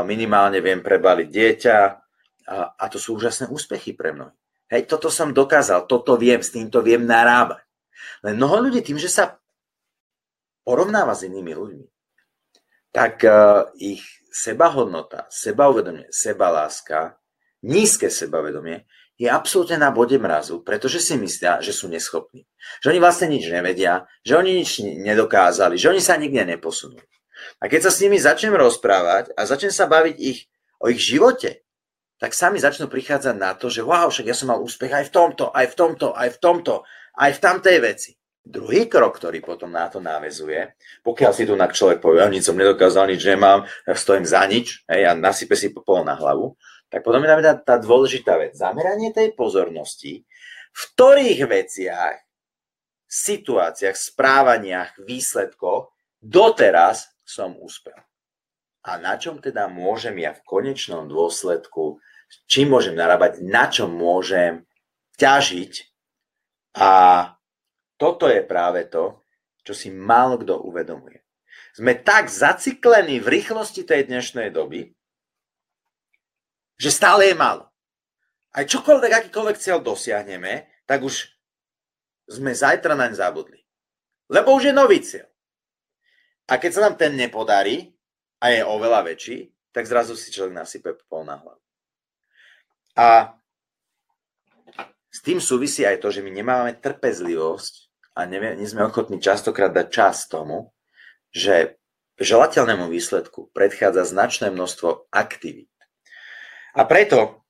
minimálne 0.00 0.64
viem 0.64 0.80
prebaliť 0.80 1.28
dieťa 1.28 1.78
a, 2.48 2.84
to 2.88 2.96
sú 2.96 3.20
úžasné 3.20 3.52
úspechy 3.52 3.92
pre 3.92 4.16
mňa. 4.16 4.28
Hej, 4.72 4.88
toto 4.88 5.12
som 5.12 5.36
dokázal, 5.36 5.84
toto 5.84 6.16
viem, 6.16 6.40
s 6.40 6.56
týmto 6.56 6.80
viem 6.80 7.04
narábať. 7.04 7.60
Len 8.24 8.40
mnoho 8.40 8.64
ľudí 8.68 8.80
tým, 8.80 8.96
že 8.96 9.12
sa 9.12 9.36
porovnáva 10.64 11.12
s 11.12 11.28
inými 11.28 11.52
ľuďmi, 11.52 11.86
tak 12.88 13.20
uh, 13.28 13.68
ich 13.76 14.00
sebahodnota, 14.32 15.28
sebauvedomie, 15.28 16.08
sebaláska, 16.08 17.20
nízke 17.68 18.08
sebavedomie 18.08 18.88
je 19.22 19.30
absolútne 19.30 19.78
na 19.78 19.94
bode 19.94 20.18
mrazu, 20.18 20.66
pretože 20.66 20.98
si 20.98 21.14
myslia, 21.14 21.62
že 21.62 21.70
sú 21.70 21.86
neschopní. 21.86 22.42
Že 22.82 22.90
oni 22.90 22.98
vlastne 22.98 23.30
nič 23.30 23.46
nevedia, 23.46 24.10
že 24.26 24.34
oni 24.34 24.58
nič 24.58 24.82
nedokázali, 24.82 25.78
že 25.78 25.94
oni 25.94 26.02
sa 26.02 26.18
nikde 26.18 26.42
neposunú. 26.42 26.98
A 27.62 27.70
keď 27.70 27.86
sa 27.86 27.90
s 27.94 28.02
nimi 28.02 28.18
začnem 28.18 28.58
rozprávať 28.58 29.30
a 29.38 29.46
začnem 29.46 29.70
sa 29.70 29.86
baviť 29.86 30.16
ich, 30.18 30.50
o 30.82 30.90
ich 30.90 30.98
živote, 30.98 31.62
tak 32.18 32.34
sami 32.34 32.58
začnú 32.58 32.90
prichádzať 32.90 33.34
na 33.38 33.54
to, 33.54 33.70
že 33.70 33.86
wow, 33.86 34.10
však 34.10 34.26
ja 34.26 34.34
som 34.34 34.50
mal 34.50 34.58
úspech 34.58 34.90
aj 34.90 35.06
v 35.06 35.14
tomto, 35.14 35.44
aj 35.54 35.66
v 35.70 35.74
tomto, 35.74 36.08
aj 36.14 36.28
v 36.34 36.38
tomto, 36.38 36.74
aj 37.18 37.30
v 37.34 37.42
tamtej 37.42 37.78
veci. 37.78 38.10
Druhý 38.42 38.90
krok, 38.90 39.22
ktorý 39.22 39.38
potom 39.38 39.70
na 39.70 39.86
to 39.86 40.02
návezuje, 40.02 40.74
pokiaľ 41.06 41.30
si 41.30 41.46
tu 41.46 41.54
na 41.54 41.70
človek 41.70 42.02
povie, 42.02 42.18
ja 42.18 42.26
nič 42.26 42.50
som 42.50 42.58
nedokázal, 42.58 43.06
nič 43.06 43.22
nemám, 43.22 43.70
ja 43.86 43.94
stojím 43.94 44.26
za 44.26 44.42
nič 44.50 44.82
hej, 44.90 45.06
a 45.06 45.14
nasype 45.14 45.54
si 45.54 45.70
popol 45.70 46.02
na 46.02 46.18
hlavu, 46.18 46.58
tak 46.92 47.00
potom 47.00 47.24
je 47.24 47.28
tam 47.32 47.40
tá, 47.40 47.54
tá 47.56 47.76
dôležitá 47.80 48.36
vec. 48.36 48.52
Zameranie 48.52 49.16
tej 49.16 49.32
pozornosti, 49.32 50.28
v 50.72 50.80
ktorých 50.92 51.40
veciach, 51.48 52.20
situáciách, 53.08 53.96
správaniach, 53.96 55.00
výsledkoch 55.00 55.88
doteraz 56.20 57.08
som 57.24 57.56
úspel. 57.56 57.96
A 58.84 59.00
na 59.00 59.16
čom 59.16 59.40
teda 59.40 59.72
môžem 59.72 60.20
ja 60.20 60.36
v 60.36 60.44
konečnom 60.44 61.08
dôsledku 61.08 61.96
čím 62.48 62.72
môžem 62.72 62.96
narábať, 62.96 63.44
na 63.44 63.68
čo 63.68 63.88
môžem 63.88 64.64
ťažiť. 65.20 65.72
A 66.80 66.90
toto 68.00 68.26
je 68.26 68.40
práve 68.40 68.88
to, 68.88 69.20
čo 69.62 69.72
si 69.76 69.88
málo 69.92 70.40
kto 70.40 70.58
uvedomuje. 70.64 71.20
Sme 71.72 71.96
tak 71.96 72.28
zaciklení 72.28 73.20
v 73.20 73.40
rýchlosti 73.40 73.84
tej 73.84 74.08
dnešnej 74.08 74.52
doby, 74.52 74.92
že 76.82 76.90
stále 76.90 77.30
je 77.30 77.38
málo. 77.38 77.70
Aj 78.50 78.66
čokoľvek, 78.66 79.30
akýkoľvek 79.30 79.56
cieľ 79.62 79.78
dosiahneme, 79.78 80.66
tak 80.82 81.06
už 81.06 81.30
sme 82.26 82.50
zajtra 82.50 82.98
naň 82.98 83.14
zabudli. 83.14 83.62
Lebo 84.26 84.58
už 84.58 84.68
je 84.68 84.74
nový 84.74 84.98
cieľ. 84.98 85.30
A 86.50 86.58
keď 86.58 86.70
sa 86.74 86.84
nám 86.90 86.98
ten 86.98 87.14
nepodarí 87.14 87.94
a 88.42 88.50
je 88.50 88.66
oveľa 88.66 89.06
väčší, 89.06 89.54
tak 89.70 89.86
zrazu 89.86 90.18
si 90.18 90.34
človek 90.34 90.52
nasype 90.52 90.90
pol 91.06 91.22
na 91.22 91.38
hlavu. 91.38 91.62
A 92.98 93.38
s 95.08 95.24
tým 95.24 95.40
súvisí 95.40 95.86
aj 95.86 96.04
to, 96.04 96.12
že 96.12 96.20
my 96.20 96.28
nemáme 96.28 96.76
trpezlivosť 96.76 97.88
a 98.18 98.28
nie, 98.28 98.42
nie 98.58 98.68
sme 98.68 98.84
ochotní 98.84 99.16
častokrát 99.16 99.72
dať 99.72 99.88
čas 99.88 100.28
tomu, 100.28 100.76
že 101.32 101.80
želateľnému 102.20 102.92
výsledku 102.92 103.48
predchádza 103.56 104.04
značné 104.04 104.52
množstvo 104.52 105.08
aktivít. 105.08 105.71
A 106.72 106.88
preto 106.88 107.44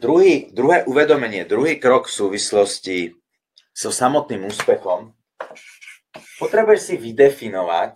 druhý, 0.00 0.48
druhé 0.56 0.88
uvedomenie, 0.88 1.44
druhý 1.44 1.76
krok 1.76 2.08
v 2.08 2.16
súvislosti 2.16 2.98
so 3.76 3.92
samotným 3.92 4.48
úspechom, 4.48 5.12
potrebuješ 6.40 6.80
si 6.80 6.94
vydefinovať 6.96 7.92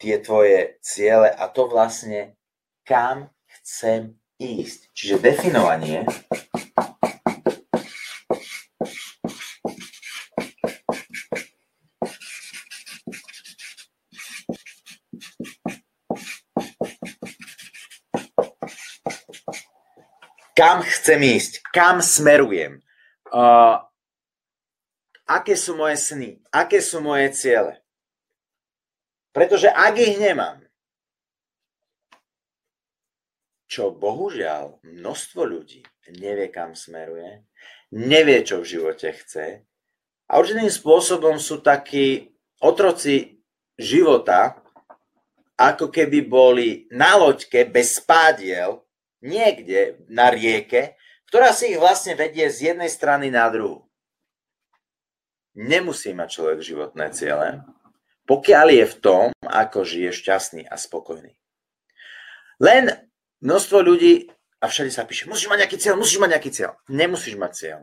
tie 0.00 0.16
tvoje 0.20 0.76
ciele 0.84 1.32
a 1.32 1.44
to 1.48 1.64
vlastne, 1.64 2.36
kam 2.84 3.32
chcem 3.60 4.16
ísť. 4.40 4.92
Čiže 4.92 5.24
definovanie 5.24 6.04
kam 20.60 20.84
chcem 20.84 21.24
ísť, 21.24 21.64
kam 21.72 22.04
smerujem, 22.04 22.84
uh, 23.32 23.80
aké 25.24 25.56
sú 25.56 25.72
moje 25.72 25.96
sny, 25.96 26.36
aké 26.52 26.84
sú 26.84 27.00
moje 27.00 27.32
ciele. 27.32 27.80
Pretože 29.32 29.72
ak 29.72 29.96
ich 29.96 30.20
nemám, 30.20 30.60
čo 33.64 33.88
bohužiaľ 33.88 34.84
množstvo 34.84 35.40
ľudí 35.48 35.80
nevie, 36.20 36.52
kam 36.52 36.76
smeruje, 36.76 37.40
nevie, 37.96 38.44
čo 38.44 38.60
v 38.60 38.68
živote 38.76 39.16
chce 39.16 39.64
a 40.28 40.32
určitým 40.36 40.68
spôsobom 40.68 41.40
sú 41.40 41.64
takí 41.64 42.36
otroci 42.60 43.40
života, 43.80 44.60
ako 45.56 45.88
keby 45.88 46.20
boli 46.28 46.84
na 46.92 47.16
loďke 47.16 47.64
bez 47.64 47.96
spádiel 48.04 48.89
niekde 49.20 50.00
na 50.08 50.28
rieke, 50.32 50.96
ktorá 51.28 51.54
si 51.54 51.72
ich 51.72 51.78
vlastne 51.78 52.18
vedie 52.18 52.50
z 52.50 52.74
jednej 52.74 52.90
strany 52.90 53.30
na 53.30 53.46
druhú. 53.48 53.86
Nemusí 55.54 56.12
mať 56.12 56.28
človek 56.40 56.58
životné 56.64 57.12
ciele, 57.14 57.62
pokiaľ 58.26 58.66
je 58.70 58.84
v 58.86 58.96
tom, 58.98 59.24
ako 59.46 59.86
žije 59.86 60.10
šťastný 60.14 60.62
a 60.66 60.74
spokojný. 60.78 61.34
Len 62.60 63.10
Množstvo 63.40 63.80
ľudí, 63.80 64.28
a 64.60 64.68
všade 64.68 64.92
sa 64.92 65.08
píše, 65.08 65.24
musíš 65.24 65.48
mať 65.48 65.64
nejaký 65.64 65.78
cieľ, 65.80 65.96
musíš 65.96 66.20
mať 66.20 66.30
nejaký 66.36 66.50
cieľ. 66.52 66.76
Nemusíš 66.92 67.34
mať 67.40 67.52
cieľ. 67.56 67.80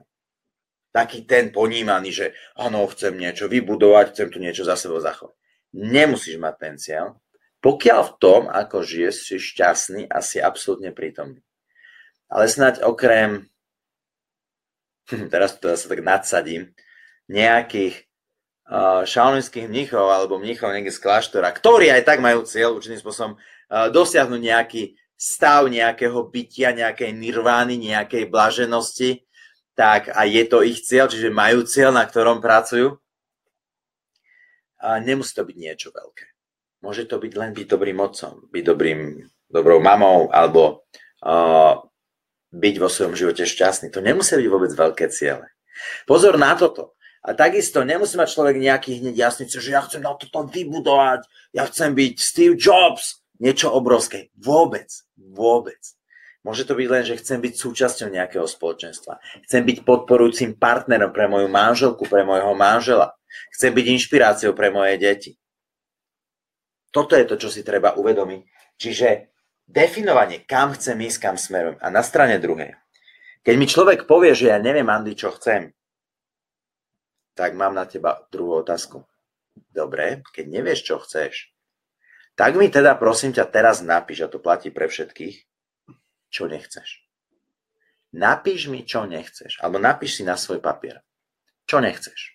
Taký 0.93 1.25
ten 1.25 1.49
ponímaný, 1.49 2.09
že 2.13 2.25
áno, 2.53 2.85
chcem 2.93 3.17
niečo 3.17 3.49
vybudovať, 3.49 4.13
chcem 4.13 4.27
tu 4.29 4.37
niečo 4.37 4.61
za 4.61 4.77
sebou 4.77 5.01
zachovať. 5.01 5.33
Nemusíš 5.73 6.37
mať 6.37 6.55
ten 6.61 6.73
cieľ, 6.77 7.17
pokiaľ 7.61 8.01
v 8.05 8.13
tom, 8.21 8.41
ako 8.47 8.85
žiješ, 8.85 9.15
si 9.27 9.35
šťastný 9.41 10.05
a 10.07 10.21
si 10.21 10.37
absolútne 10.37 10.93
prítomný. 10.93 11.41
Ale 12.29 12.45
snať 12.51 12.83
okrem, 12.85 13.49
teraz 15.33 15.57
to 15.57 15.71
sa 15.73 15.87
tak 15.89 16.01
nadsadím, 16.03 16.75
nejakých 17.27 18.07
uh, 18.71 19.03
šaolínskych 19.03 19.67
mnichov 19.67 20.07
alebo 20.07 20.39
mnichov 20.39 20.71
niekde 20.71 20.95
z 20.95 21.03
kláštora, 21.03 21.51
ktorí 21.51 21.91
aj 21.91 22.03
tak 22.07 22.19
majú 22.23 22.47
cieľ 22.47 22.77
určitým 22.77 23.01
spôsobom 23.03 23.33
uh, 23.35 23.87
dosiahnuť 23.91 24.41
nejaký 24.41 24.83
stav 25.17 25.65
nejakého 25.65 26.29
bytia, 26.29 26.77
nejakej 26.77 27.09
nirvány, 27.09 27.81
nejakej 27.81 28.29
blaženosti, 28.29 29.25
tak 29.73 30.13
a 30.13 30.29
je 30.29 30.45
to 30.45 30.61
ich 30.61 30.85
cieľ, 30.85 31.09
čiže 31.09 31.33
majú 31.33 31.65
cieľ, 31.65 31.89
na 31.89 32.05
ktorom 32.05 32.37
pracujú. 32.37 33.01
A 34.77 35.01
nemusí 35.01 35.33
to 35.33 35.41
byť 35.41 35.57
niečo 35.57 35.89
veľké. 35.89 36.36
Môže 36.87 37.03
to 37.03 37.19
byť 37.19 37.33
len 37.35 37.51
byť 37.51 37.67
dobrým 37.67 37.99
otcom, 37.99 38.47
byť 38.47 38.63
dobrým, 38.63 39.19
dobrou 39.51 39.83
mamou, 39.83 40.31
alebo 40.31 40.87
uh, 41.19 41.83
byť 42.55 42.75
vo 42.79 42.87
svojom 42.87 43.11
živote 43.11 43.43
šťastný. 43.43 43.91
To 43.91 43.99
nemusí 43.99 44.39
byť 44.39 44.47
vôbec 44.47 44.71
veľké 44.71 45.11
ciele. 45.11 45.51
Pozor 46.07 46.39
na 46.39 46.55
toto. 46.55 46.95
A 47.27 47.35
takisto 47.35 47.83
nemusí 47.83 48.15
mať 48.15 48.31
človek 48.31 48.55
nejaký 48.55 49.03
hneď 49.03 49.27
jasný 49.27 49.51
že 49.51 49.75
ja 49.75 49.83
chcem 49.83 49.99
na 49.99 50.15
toto 50.15 50.47
vybudovať, 50.47 51.27
ja 51.51 51.67
chcem 51.67 51.91
byť 51.91 52.13
Steve 52.23 52.55
Jobs, 52.55 53.19
niečo 53.43 53.67
obrovské. 53.67 54.31
Vôbec, 54.39 54.87
vôbec. 55.19 55.83
Môže 56.47 56.63
to 56.63 56.79
byť 56.79 56.87
len, 56.87 57.03
že 57.03 57.19
chcem 57.19 57.43
byť 57.43 57.53
súčasťou 57.59 58.07
nejakého 58.07 58.47
spoločenstva. 58.47 59.19
Chcem 59.43 59.67
byť 59.67 59.83
podporujúcim 59.83 60.55
partnerom 60.55 61.11
pre 61.11 61.27
moju 61.27 61.51
manželku, 61.51 62.07
pre 62.07 62.23
môjho 62.23 62.55
manžela. 62.55 63.11
Chcem 63.51 63.75
byť 63.75 63.85
inšpiráciou 63.91 64.55
pre 64.55 64.71
moje 64.71 64.95
deti. 64.95 65.35
Toto 66.97 67.13
je 67.13 67.29
to, 67.29 67.37
čo 67.37 67.53
si 67.53 67.61
treba 67.61 67.93
uvedomiť. 67.93 68.41
Čiže 68.81 69.29
definovanie, 69.69 70.49
kam 70.49 70.73
chcem 70.73 70.97
ísť, 70.97 71.21
kam 71.21 71.37
smerujem. 71.37 71.77
A 71.77 71.93
na 71.93 72.01
strane 72.01 72.41
druhej, 72.41 72.73
Keď 73.45 73.53
mi 73.53 73.69
človek 73.69 74.09
povie, 74.09 74.33
že 74.33 74.49
ja 74.49 74.57
neviem, 74.57 74.89
Andy, 74.89 75.13
čo 75.13 75.29
chcem, 75.37 75.77
tak 77.37 77.53
mám 77.53 77.77
na 77.77 77.85
teba 77.85 78.25
druhú 78.33 78.65
otázku. 78.65 79.05
Dobre, 79.69 80.25
keď 80.33 80.45
nevieš, 80.49 80.89
čo 80.89 80.97
chceš, 81.05 81.53
tak 82.33 82.57
mi 82.57 82.65
teda 82.65 82.97
prosím 82.97 83.29
ťa 83.29 83.45
teraz 83.45 83.85
napíš, 83.85 84.25
a 84.25 84.27
to 84.27 84.41
platí 84.41 84.73
pre 84.73 84.89
všetkých, 84.89 85.37
čo 86.33 86.49
nechceš. 86.49 87.05
Napíš 88.17 88.73
mi, 88.73 88.81
čo 88.89 89.05
nechceš. 89.05 89.61
Alebo 89.61 89.77
napíš 89.77 90.17
si 90.17 90.23
na 90.25 90.33
svoj 90.33 90.57
papier. 90.57 91.05
Čo 91.69 91.77
nechceš. 91.77 92.33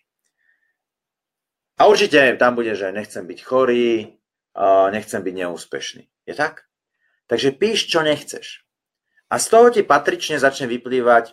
A 1.82 1.90
určite 1.90 2.38
tam 2.38 2.54
bude, 2.54 2.78
že 2.78 2.94
nechcem 2.94 3.26
byť 3.26 3.40
chorý, 3.42 4.21
nechcem 4.92 5.20
byť 5.24 5.34
neúspešný. 5.34 6.04
Je 6.28 6.34
tak? 6.36 6.68
Takže 7.26 7.56
píš, 7.56 7.88
čo 7.88 8.04
nechceš. 8.04 8.66
A 9.32 9.40
z 9.40 9.46
toho 9.48 9.72
ti 9.72 9.80
patrične 9.80 10.36
začne 10.36 10.68
vyplývať, 10.68 11.32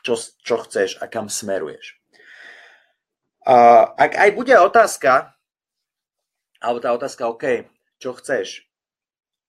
čo, 0.00 0.16
čo 0.16 0.56
chceš 0.64 0.96
a 1.04 1.10
kam 1.10 1.28
smeruješ. 1.28 2.00
A 3.44 3.84
ak 3.92 4.16
aj 4.16 4.30
bude 4.32 4.56
otázka, 4.56 5.36
alebo 6.60 6.80
tá 6.80 6.96
otázka, 6.96 7.28
OK, 7.28 7.68
čo 8.00 8.16
chceš, 8.16 8.64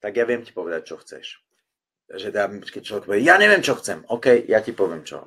tak 0.03 0.15
ja 0.15 0.27
viem 0.27 0.43
ti 0.43 0.51
povedať, 0.51 0.81
čo 0.87 0.95
chceš. 0.99 1.39
Že 2.09 2.33
teda, 2.33 2.47
keď 2.59 2.81
človek 2.83 3.05
povie, 3.05 3.23
ja 3.23 3.39
neviem, 3.39 3.63
čo 3.63 3.79
chcem, 3.79 4.03
OK, 4.11 4.49
ja 4.49 4.59
ti 4.59 4.75
poviem, 4.75 5.07
čo. 5.07 5.23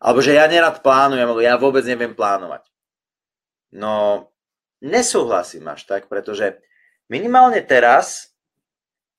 Alebo 0.00 0.22
že 0.22 0.38
ja 0.38 0.46
nerad 0.48 0.80
plánujem, 0.80 1.26
alebo 1.26 1.42
ja 1.42 1.58
vôbec 1.58 1.82
neviem 1.84 2.14
plánovať. 2.14 2.64
No, 3.74 4.26
nesúhlasím 4.80 5.68
až 5.70 5.84
tak, 5.86 6.08
pretože 6.08 6.60
minimálne 7.08 7.60
teraz, 7.64 8.36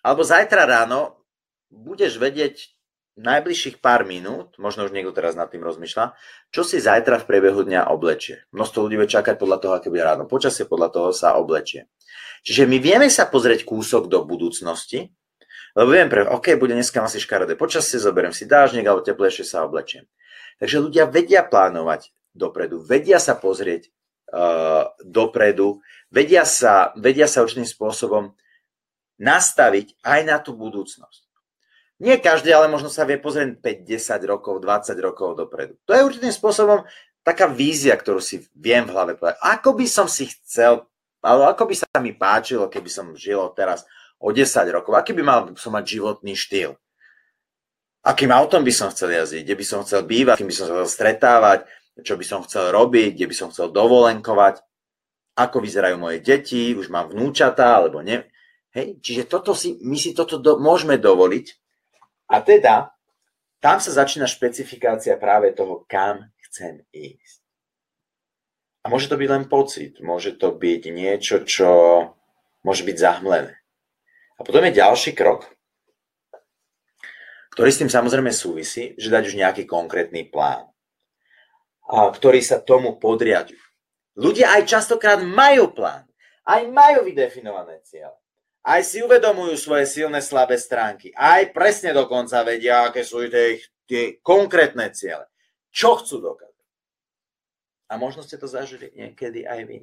alebo 0.01 0.25
zajtra 0.25 0.65
ráno, 0.65 1.21
budeš 1.71 2.19
vedieť 2.19 2.73
najbližších 3.19 3.83
pár 3.83 4.07
minút, 4.07 4.55
možno 4.57 4.87
už 4.87 4.95
niekto 4.95 5.11
teraz 5.11 5.35
nad 5.35 5.51
tým 5.51 5.61
rozmýšľa, 5.61 6.15
čo 6.49 6.61
si 6.63 6.79
zajtra 6.79 7.21
v 7.21 7.27
priebehu 7.27 7.61
dňa 7.61 7.91
oblečie. 7.91 8.47
Množstvo 8.55 8.87
ľudí 8.87 8.95
bude 8.97 9.11
čakať 9.11 9.35
podľa 9.35 9.57
toho, 9.61 9.73
aké 9.77 9.87
bude 9.91 10.03
ráno 10.03 10.25
počasie, 10.25 10.65
podľa 10.65 10.89
toho 10.89 11.09
sa 11.11 11.35
oblečie. 11.35 11.91
Čiže 12.41 12.65
my 12.65 12.77
vieme 12.81 13.07
sa 13.11 13.29
pozrieť 13.29 13.67
kúsok 13.67 14.09
do 14.09 14.25
budúcnosti, 14.25 15.13
lebo 15.77 15.95
viem, 15.95 16.11
pre, 16.11 16.27
OK, 16.27 16.59
bude 16.59 16.75
dneska 16.75 16.99
asi 17.03 17.21
škaredé 17.21 17.55
počasie, 17.55 18.01
zoberiem 18.01 18.35
si 18.35 18.43
dážnik 18.43 18.83
alebo 18.83 19.05
teplejšie 19.05 19.47
sa 19.47 19.63
oblečiem. 19.63 20.07
Takže 20.59 20.83
ľudia 20.83 21.07
vedia 21.07 21.47
plánovať 21.47 22.11
dopredu, 22.35 22.83
vedia 22.83 23.19
sa 23.19 23.35
pozrieť 23.39 23.91
dopredu, 25.03 25.83
vedia 26.07 26.47
sa, 26.47 26.95
vedia 26.95 27.27
sa 27.27 27.43
určitým 27.43 27.67
spôsobom 27.67 28.31
nastaviť 29.21 30.01
aj 30.01 30.19
na 30.25 30.41
tú 30.41 30.57
budúcnosť. 30.57 31.29
Nie 32.01 32.17
každý, 32.17 32.49
ale 32.49 32.65
možno 32.65 32.89
sa 32.89 33.05
vie 33.05 33.21
pozrieť 33.21 33.61
5, 33.61 33.85
10 33.85 34.25
rokov, 34.25 34.57
20 34.57 34.97
rokov 34.97 35.37
dopredu. 35.37 35.77
To 35.85 35.93
je 35.93 36.01
určitým 36.01 36.33
spôsobom 36.33 36.81
taká 37.21 37.45
vízia, 37.45 37.93
ktorú 37.93 38.17
si 38.17 38.41
viem 38.57 38.89
v 38.89 38.93
hlave 38.97 39.13
povedať. 39.13 39.37
Ako 39.45 39.77
by 39.77 39.85
som 39.85 40.09
si 40.09 40.25
chcel, 40.25 40.89
alebo 41.21 41.45
ako 41.45 41.69
by 41.69 41.75
sa 41.77 41.85
mi 42.01 42.17
páčilo, 42.17 42.65
keby 42.73 42.89
som 42.89 43.13
žil 43.13 43.53
teraz 43.53 43.85
o 44.17 44.33
10 44.33 44.49
rokov, 44.73 44.97
aký 44.97 45.13
by 45.13 45.21
mal 45.21 45.39
som 45.53 45.77
mať 45.77 46.01
životný 46.01 46.33
štýl. 46.33 46.73
Akým 48.01 48.33
autom 48.33 48.65
by 48.65 48.73
som 48.73 48.89
chcel 48.89 49.13
jazdiť, 49.13 49.45
kde 49.45 49.55
by 49.61 49.65
som 49.65 49.85
chcel 49.85 50.01
bývať, 50.01 50.41
kým 50.41 50.49
by 50.49 50.57
som 50.57 50.65
sa 50.65 50.73
chcel 50.73 50.89
stretávať, 50.89 51.69
čo 51.99 52.15
by 52.15 52.23
som 52.23 52.45
chcel 52.47 52.71
robiť, 52.71 53.19
kde 53.19 53.27
by 53.27 53.35
som 53.35 53.51
chcel 53.51 53.67
dovolenkovať, 53.75 54.63
ako 55.35 55.57
vyzerajú 55.59 55.99
moje 55.99 56.23
deti, 56.23 56.71
už 56.71 56.87
mám 56.87 57.11
vnúčatá, 57.11 57.79
alebo 57.79 57.99
ne. 57.99 58.27
Hej, 58.71 59.03
čiže 59.03 59.27
toto 59.27 59.51
si, 59.51 59.75
my 59.83 59.99
si 59.99 60.15
toto 60.15 60.39
do, 60.39 60.55
môžeme 60.55 60.95
dovoliť, 60.95 61.61
a 62.31 62.39
teda, 62.39 62.95
tam 63.59 63.83
sa 63.83 63.91
začína 63.91 64.23
špecifikácia 64.23 65.19
práve 65.19 65.51
toho, 65.51 65.83
kam 65.83 66.31
chcem 66.47 66.87
ísť. 66.95 67.43
A 68.81 68.89
môže 68.89 69.11
to 69.11 69.19
byť 69.19 69.29
len 69.29 69.45
pocit, 69.51 69.99
môže 69.99 70.39
to 70.39 70.55
byť 70.55 70.81
niečo, 70.95 71.43
čo 71.43 71.69
môže 72.63 72.87
byť 72.87 72.97
zahmlené. 72.97 73.59
A 74.39 74.47
potom 74.47 74.63
je 74.65 74.79
ďalší 74.79 75.11
krok, 75.13 75.45
ktorý 77.51 77.69
s 77.69 77.83
tým 77.83 77.91
samozrejme 77.91 78.31
súvisí, 78.31 78.95
že 78.95 79.11
dať 79.11 79.27
už 79.27 79.35
nejaký 79.37 79.67
konkrétny 79.67 80.31
plán, 80.31 80.70
a 81.91 82.07
ktorý 82.07 82.39
sa 82.39 82.63
tomu 82.63 82.95
podriadujú. 82.95 83.59
Ľudia 84.15 84.55
aj 84.55 84.71
častokrát 84.71 85.19
majú 85.19 85.75
plán, 85.75 86.07
aj 86.47 86.71
majú 86.71 87.03
vydefinované 87.03 87.83
cieľe 87.83 88.21
aj 88.61 88.81
si 88.85 89.01
uvedomujú 89.01 89.57
svoje 89.57 89.89
silné, 89.89 90.21
slabé 90.21 90.57
stránky. 90.57 91.09
Aj 91.17 91.41
presne 91.49 91.97
dokonca 91.97 92.45
vedia, 92.45 92.85
aké 92.85 93.01
sú 93.01 93.25
tie, 93.25 93.57
tie 93.89 94.21
konkrétne 94.21 94.93
ciele. 94.93 95.25
Čo 95.73 95.97
chcú 96.01 96.21
dokázať. 96.21 96.65
A 97.91 97.97
možno 97.97 98.21
ste 98.21 98.37
to 98.37 98.45
zažili 98.45 98.93
niekedy 98.93 99.49
aj 99.49 99.61
vy. 99.65 99.77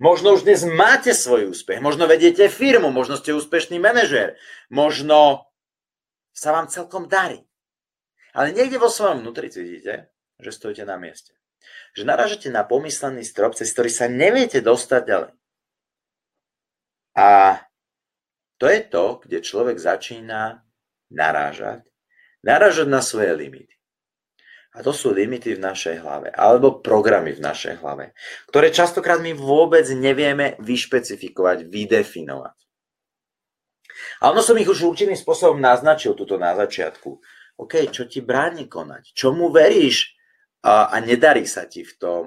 Možno 0.00 0.34
už 0.34 0.48
dnes 0.48 0.64
máte 0.64 1.12
svoj 1.12 1.52
úspech, 1.52 1.78
možno 1.84 2.08
vediete 2.08 2.48
firmu, 2.48 2.88
možno 2.88 3.20
ste 3.20 3.36
úspešný 3.36 3.76
manažér, 3.76 4.40
možno 4.72 5.44
sa 6.32 6.56
vám 6.56 6.72
celkom 6.72 7.04
darí. 7.04 7.44
Ale 8.32 8.56
niekde 8.56 8.80
vo 8.80 8.88
svojom 8.88 9.20
vnútri 9.20 9.52
cítite, 9.52 10.08
že 10.40 10.50
stojíte 10.50 10.88
na 10.88 10.96
mieste. 10.96 11.37
Že 11.96 12.02
naražete 12.06 12.48
na 12.52 12.62
pomyslený 12.62 13.26
strop, 13.26 13.58
cez 13.58 13.72
ktorý 13.74 13.90
sa 13.90 14.06
neviete 14.06 14.62
dostať 14.62 15.02
ďalej. 15.04 15.32
A 17.18 17.28
to 18.58 18.66
je 18.70 18.80
to, 18.86 19.04
kde 19.26 19.38
človek 19.42 19.78
začína 19.78 20.62
narážať, 21.10 21.86
narážať 22.46 22.86
na 22.86 23.02
svoje 23.02 23.34
limity. 23.34 23.74
A 24.76 24.84
to 24.84 24.94
sú 24.94 25.10
limity 25.10 25.58
v 25.58 25.64
našej 25.64 26.04
hlave, 26.04 26.30
alebo 26.30 26.78
programy 26.78 27.34
v 27.34 27.42
našej 27.42 27.82
hlave, 27.82 28.14
ktoré 28.52 28.70
častokrát 28.70 29.18
my 29.18 29.34
vôbec 29.34 29.88
nevieme 29.90 30.54
vyšpecifikovať, 30.62 31.66
vydefinovať. 31.66 32.58
A 34.22 34.30
ono 34.30 34.44
som 34.44 34.54
ich 34.54 34.70
už 34.70 34.86
určitým 34.86 35.18
spôsobom 35.18 35.58
naznačil 35.58 36.14
tuto 36.14 36.38
na 36.38 36.54
začiatku. 36.54 37.18
OK, 37.58 37.90
čo 37.90 38.06
ti 38.06 38.22
bráni 38.22 38.70
konať? 38.70 39.10
Čomu 39.14 39.50
veríš 39.50 40.14
a, 40.64 40.96
nedarí 41.02 41.46
sa 41.46 41.66
ti 41.66 41.86
v 41.86 41.92
tom? 41.98 42.22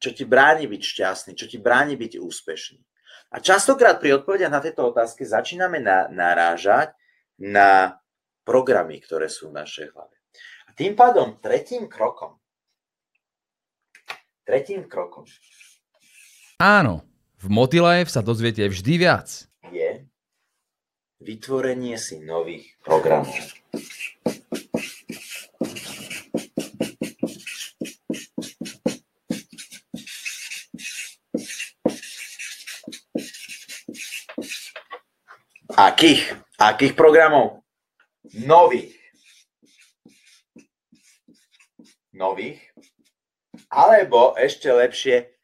Čo 0.00 0.10
ti 0.16 0.24
bráni 0.24 0.64
byť 0.64 0.82
šťastný? 0.82 1.32
Čo 1.36 1.46
ti 1.48 1.58
bráni 1.60 1.96
byť 1.96 2.20
úspešný? 2.20 2.80
A 3.30 3.38
častokrát 3.38 4.02
pri 4.02 4.18
odpovediach 4.18 4.50
na 4.50 4.58
tieto 4.58 4.90
otázky 4.90 5.22
začíname 5.22 5.78
na, 5.78 6.10
narážať 6.10 6.96
na 7.38 8.00
programy, 8.42 8.98
ktoré 8.98 9.30
sú 9.30 9.54
v 9.54 9.62
našej 9.62 9.94
hlave. 9.94 10.16
A 10.66 10.74
tým 10.74 10.98
pádom 10.98 11.38
tretím 11.38 11.86
krokom, 11.86 12.42
tretím 14.42 14.90
krokom 14.90 15.28
Áno, 16.60 17.06
v 17.40 17.46
Motilife 17.48 18.12
sa 18.12 18.20
dozviete 18.20 18.68
vždy 18.68 19.00
viac. 19.00 19.48
Je 19.72 20.04
vytvorenie 21.24 21.96
si 21.96 22.20
nových 22.20 22.76
programov. 22.84 23.32
Akých? 35.80 36.36
Akých 36.60 36.92
programov? 36.92 37.64
Nových. 38.36 39.00
Nových. 42.12 42.60
Alebo 43.72 44.36
ešte 44.36 44.68
lepšie 44.68 45.40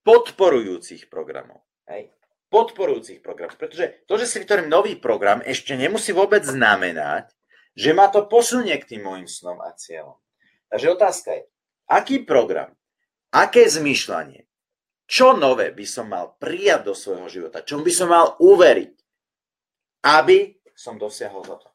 podporujúcich 0.00 1.12
programov. 1.12 1.60
Hej? 1.92 2.08
Podporujúcich 2.48 3.20
programov. 3.20 3.60
Pretože 3.60 4.00
to, 4.08 4.16
že 4.16 4.24
si 4.24 4.40
vytvorím 4.40 4.72
nový 4.72 4.96
program, 4.96 5.44
ešte 5.44 5.76
nemusí 5.76 6.16
vôbec 6.16 6.40
znamenať, 6.40 7.36
že 7.76 7.92
ma 7.92 8.08
to 8.08 8.24
posunie 8.32 8.72
k 8.80 8.96
tým 8.96 9.04
môjim 9.04 9.28
snom 9.28 9.60
a 9.60 9.76
cieľom. 9.76 10.16
Takže 10.72 10.88
otázka 10.88 11.36
je, 11.36 11.52
aký 11.92 12.24
program, 12.24 12.72
aké 13.28 13.68
zmýšľanie, 13.68 14.48
čo 15.04 15.36
nové 15.36 15.68
by 15.68 15.84
som 15.84 16.08
mal 16.08 16.32
prijať 16.40 16.80
do 16.88 16.94
svojho 16.96 17.28
života, 17.28 17.60
čom 17.60 17.84
by 17.84 17.92
som 17.92 18.08
mal 18.08 18.40
uveriť, 18.40 19.05
aby 20.04 20.58
som 20.76 21.00
dosiahol 21.00 21.44
toto. 21.44 21.72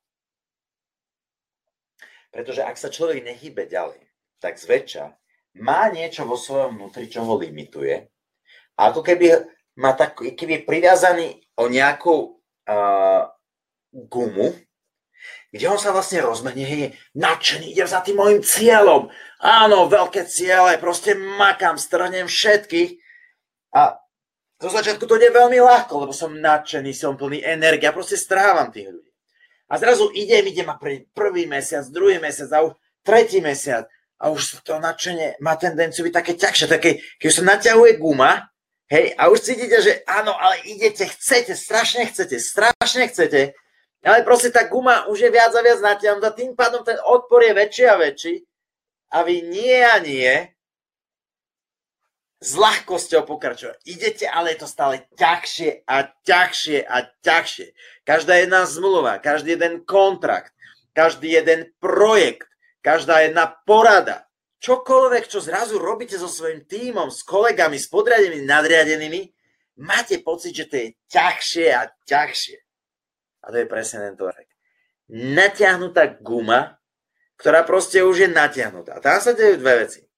Pretože 2.31 2.63
ak 2.63 2.79
sa 2.79 2.93
človek 2.93 3.25
nehýbe 3.25 3.67
ďalej, 3.67 3.99
tak 4.39 4.55
zväčša 4.55 5.05
má 5.59 5.91
niečo 5.91 6.23
vo 6.23 6.39
svojom 6.39 6.79
vnútri, 6.79 7.11
čo 7.11 7.27
ho 7.27 7.35
limituje. 7.35 8.07
A 8.79 8.81
ako 8.89 9.03
keby 9.03 9.51
má 9.83 9.91
tak, 9.93 10.15
keby 10.15 10.61
je 10.61 10.67
priviazaný 10.67 11.27
o 11.59 11.67
nejakú 11.67 12.39
uh, 12.71 13.27
gumu, 13.91 14.55
kde 15.51 15.67
on 15.67 15.75
sa 15.75 15.91
vlastne 15.91 16.23
rozmenie, 16.23 16.65
je 16.65 16.87
nadšený, 17.19 17.75
idem 17.75 17.89
za 17.89 17.99
tým 17.99 18.15
môjim 18.15 18.39
cieľom. 18.39 19.11
Áno, 19.43 19.91
veľké 19.91 20.23
ciele, 20.23 20.79
proste 20.79 21.11
makám, 21.13 21.75
strhnem 21.75 22.31
všetkých. 22.31 22.95
A 23.75 23.99
zo 24.61 24.69
začiatku 24.69 25.09
to 25.09 25.17
ide 25.17 25.33
veľmi 25.33 25.57
ľahko, 25.57 26.05
lebo 26.05 26.13
som 26.13 26.37
nadšený, 26.37 26.93
som 26.93 27.17
plný 27.17 27.41
energie 27.41 27.89
a 27.89 27.95
proste 27.95 28.13
strávam 28.13 28.69
tých 28.69 28.93
ľudí. 28.93 29.09
A 29.71 29.81
zrazu 29.81 30.13
idem, 30.13 30.45
idem 30.45 30.69
a 30.69 30.77
prvý 31.15 31.49
mesiac, 31.49 31.87
druhý 31.89 32.21
mesiac 32.21 32.51
a 32.53 32.69
už 32.69 32.77
tretí 33.01 33.41
mesiac 33.41 33.89
a 34.21 34.29
už 34.29 34.61
to 34.61 34.77
nadšenie 34.77 35.41
má 35.41 35.57
tendenciu 35.57 36.05
byť 36.05 36.13
také 36.13 36.33
ťažšie, 36.37 36.65
také, 36.69 37.01
keď 37.17 37.29
sa 37.33 37.43
naťahuje 37.57 37.97
guma, 37.97 38.53
hej, 38.91 39.17
a 39.17 39.33
už 39.33 39.41
cítite, 39.41 39.81
že 39.81 40.05
áno, 40.05 40.37
ale 40.37 40.61
idete, 40.69 41.09
chcete, 41.09 41.57
strašne 41.57 42.05
chcete, 42.05 42.37
strašne 42.37 43.09
chcete, 43.09 43.57
ale 44.05 44.21
proste 44.21 44.53
tá 44.53 44.69
guma 44.69 45.09
už 45.09 45.25
je 45.25 45.29
viac 45.33 45.49
a 45.57 45.65
viac 45.65 45.81
natiahnutá, 45.81 46.37
tým 46.37 46.53
pádom 46.53 46.85
ten 46.85 47.01
odpor 47.01 47.41
je 47.41 47.53
väčší 47.57 47.85
a 47.89 47.97
väčší 47.97 48.35
a 49.09 49.25
vy 49.25 49.41
nie 49.41 49.81
a 49.81 49.97
nie 49.97 50.53
s 52.41 52.57
ľahkosťou 52.57 53.29
pokračovať. 53.29 53.85
Idete, 53.85 54.25
ale 54.25 54.57
je 54.57 54.65
to 54.65 54.67
stále 54.67 55.05
ťažšie 55.13 55.85
a 55.85 56.09
ťažšie 56.25 56.79
a 56.89 56.97
ťažšie. 57.21 57.67
Každá 58.01 58.41
jedna 58.41 58.65
zmluva, 58.65 59.21
každý 59.21 59.53
jeden 59.53 59.85
kontrakt, 59.85 60.49
každý 60.97 61.37
jeden 61.37 61.69
projekt, 61.77 62.49
každá 62.81 63.21
jedna 63.21 63.45
porada, 63.69 64.25
čokoľvek, 64.57 65.29
čo 65.29 65.37
zrazu 65.37 65.77
robíte 65.77 66.17
so 66.17 66.25
svojím 66.25 66.65
tímom, 66.65 67.13
s 67.13 67.21
kolegami, 67.21 67.77
s 67.77 67.85
podriadenými, 67.85 68.49
nadriadenými, 68.49 69.21
máte 69.85 70.17
pocit, 70.25 70.57
že 70.57 70.65
to 70.65 70.75
je 70.81 70.87
ťažšie 71.13 71.65
a 71.77 71.93
ťažšie. 72.09 72.57
A 73.45 73.53
to 73.53 73.57
je 73.61 73.67
presne 73.69 74.01
tento 74.01 74.25
efekt. 74.25 74.49
Natiahnutá 75.13 76.17
guma, 76.25 76.81
ktorá 77.37 77.61
proste 77.61 78.01
už 78.01 78.25
je 78.25 78.29
natiahnutá. 78.33 78.97
Tam 78.97 79.21
sa 79.21 79.37
dejú 79.37 79.61
dve 79.61 79.85
veci 79.85 80.10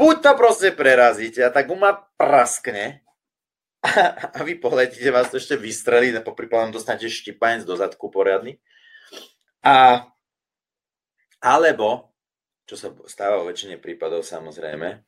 buď 0.00 0.16
to 0.24 0.32
proste 0.40 0.68
prerazíte 0.72 1.44
a 1.44 1.52
tá 1.52 1.60
guma 1.60 2.08
praskne 2.16 3.04
a, 3.84 4.40
vy 4.44 4.56
pohľadíte, 4.56 5.12
vás 5.12 5.28
to 5.28 5.36
ešte 5.36 5.60
vystrelí 5.60 6.12
a 6.16 6.24
popri 6.24 6.48
dostanete 6.48 7.12
štipanec 7.12 7.64
do 7.68 7.76
zadku 7.76 8.08
poriadny. 8.08 8.60
A 9.64 10.04
alebo, 11.40 12.12
čo 12.68 12.76
sa 12.76 12.92
stáva 13.08 13.40
vo 13.40 13.48
väčšine 13.48 13.80
prípadov 13.80 14.24
samozrejme, 14.24 15.00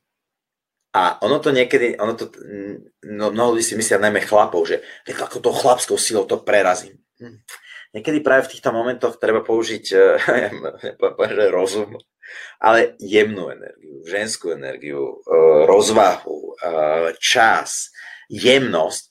a 0.93 1.25
ono 1.25 1.41
to 1.41 1.57
niekedy, 1.57 1.97
ono 1.97 2.13
to, 2.13 2.29
no, 3.09 3.33
mnoho 3.33 3.57
ľudí 3.57 3.65
si 3.65 3.77
myslia 3.81 3.97
najmä 3.97 4.29
chlapov, 4.29 4.69
že 4.69 4.85
tak 5.09 5.25
ako 5.25 5.41
to 5.41 5.51
chlapskou 5.53 5.97
silou 5.97 6.29
to 6.29 6.45
prerazím. 6.45 7.01
Hm. 7.17 7.41
Niekedy 7.97 8.21
práve 8.21 8.49
v 8.49 8.57
týchto 8.57 8.73
momentoch 8.73 9.17
treba 9.17 9.41
použiť 9.41 9.85
ja, 9.89 10.53
rozum 11.53 11.97
ale 12.63 12.95
jemnú 12.99 13.51
energiu, 13.51 14.03
ženskú 14.07 14.55
energiu, 14.55 15.23
e, 15.23 15.37
rozvahu, 15.67 16.39
e, 16.39 16.53
čas, 17.19 17.93
jemnosť 18.33 19.03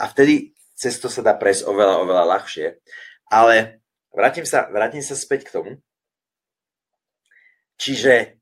a 0.00 0.08
vtedy 0.08 0.56
cez 0.80 0.96
to 0.96 1.12
sa 1.12 1.20
dá 1.20 1.36
prejsť 1.36 1.68
oveľa, 1.68 2.00
oveľa 2.00 2.24
ľahšie. 2.24 2.80
Ale 3.28 3.84
vrátim 4.08 4.48
sa, 4.48 4.64
vrátim 4.72 5.04
sa 5.04 5.12
späť 5.12 5.52
k 5.52 5.60
tomu. 5.60 5.72
Čiže 7.76 8.40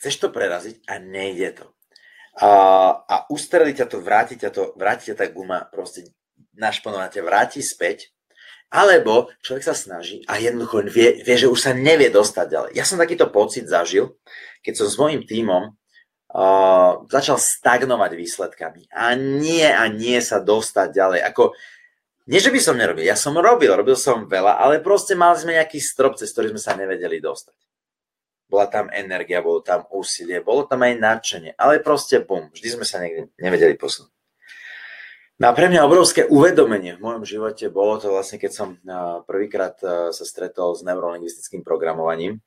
chceš 0.00 0.14
to 0.16 0.32
preraziť 0.32 0.80
a 0.88 0.96
nejde 0.96 1.60
to. 1.60 1.66
A, 2.40 2.48
a 3.04 3.16
ustreli 3.28 3.76
ťa 3.76 3.86
to, 3.86 4.00
vráti 4.00 4.40
ťa 4.40 4.50
to, 4.50 4.72
vráti 4.80 5.12
ťa 5.12 5.16
tá 5.20 5.26
guma, 5.28 5.68
proste 5.68 6.08
našponovať 6.56 7.20
ťa, 7.20 7.22
vráti 7.22 7.60
späť 7.60 8.13
alebo 8.72 9.30
človek 9.44 9.64
sa 9.64 9.74
snaží 9.76 10.22
a 10.26 10.40
jednoducho 10.40 10.82
vie, 10.90 11.22
vie, 11.22 11.36
že 11.38 11.50
už 11.50 11.60
sa 11.60 11.72
nevie 11.76 12.10
dostať 12.10 12.46
ďalej. 12.46 12.70
Ja 12.74 12.84
som 12.86 12.98
takýto 12.98 13.30
pocit 13.30 13.70
zažil, 13.70 14.18
keď 14.64 14.82
som 14.82 14.86
s 14.90 14.96
mojim 14.98 15.22
tímom 15.22 15.74
uh, 16.34 16.92
začal 17.06 17.38
stagnovať 17.38 18.10
výsledkami 18.18 18.90
a 18.90 19.14
nie 19.14 19.66
a 19.66 19.86
nie 19.86 20.18
sa 20.18 20.42
dostať 20.42 20.88
ďalej. 20.90 21.20
Ako, 21.30 21.54
nie, 22.26 22.40
že 22.40 22.48
by 22.48 22.60
som 22.62 22.80
nerobil, 22.80 23.04
ja 23.04 23.14
som 23.14 23.36
robil, 23.36 23.68
robil 23.68 23.94
som 23.94 24.24
veľa, 24.24 24.56
ale 24.56 24.80
proste 24.80 25.12
mali 25.12 25.36
sme 25.36 25.60
nejaký 25.60 25.76
strop, 25.76 26.16
cez 26.16 26.32
ktorý 26.32 26.56
sme 26.56 26.62
sa 26.62 26.72
nevedeli 26.72 27.20
dostať. 27.20 27.58
Bola 28.48 28.70
tam 28.70 28.86
energia, 28.92 29.44
bolo 29.44 29.60
tam 29.60 29.84
úsilie, 29.92 30.40
bolo 30.40 30.64
tam 30.64 30.84
aj 30.84 30.94
nadšenie, 31.00 31.52
ale 31.58 31.84
proste 31.84 32.22
bum, 32.22 32.48
vždy 32.54 32.68
sme 32.80 32.84
sa 32.86 33.02
niekde 33.02 33.28
nevedeli 33.36 33.74
posunúť. 33.74 34.13
No 35.34 35.50
a 35.50 35.52
pre 35.52 35.66
mňa 35.66 35.82
obrovské 35.82 36.30
uvedomenie 36.30 36.94
v 36.94 37.02
mojom 37.02 37.26
živote 37.26 37.66
bolo 37.66 37.98
to 37.98 38.06
vlastne, 38.06 38.38
keď 38.38 38.52
som 38.54 38.78
prvýkrát 39.26 39.74
sa 40.14 40.24
stretol 40.24 40.78
s 40.78 40.86
neurolingvistickým 40.86 41.66
programovaním, 41.66 42.38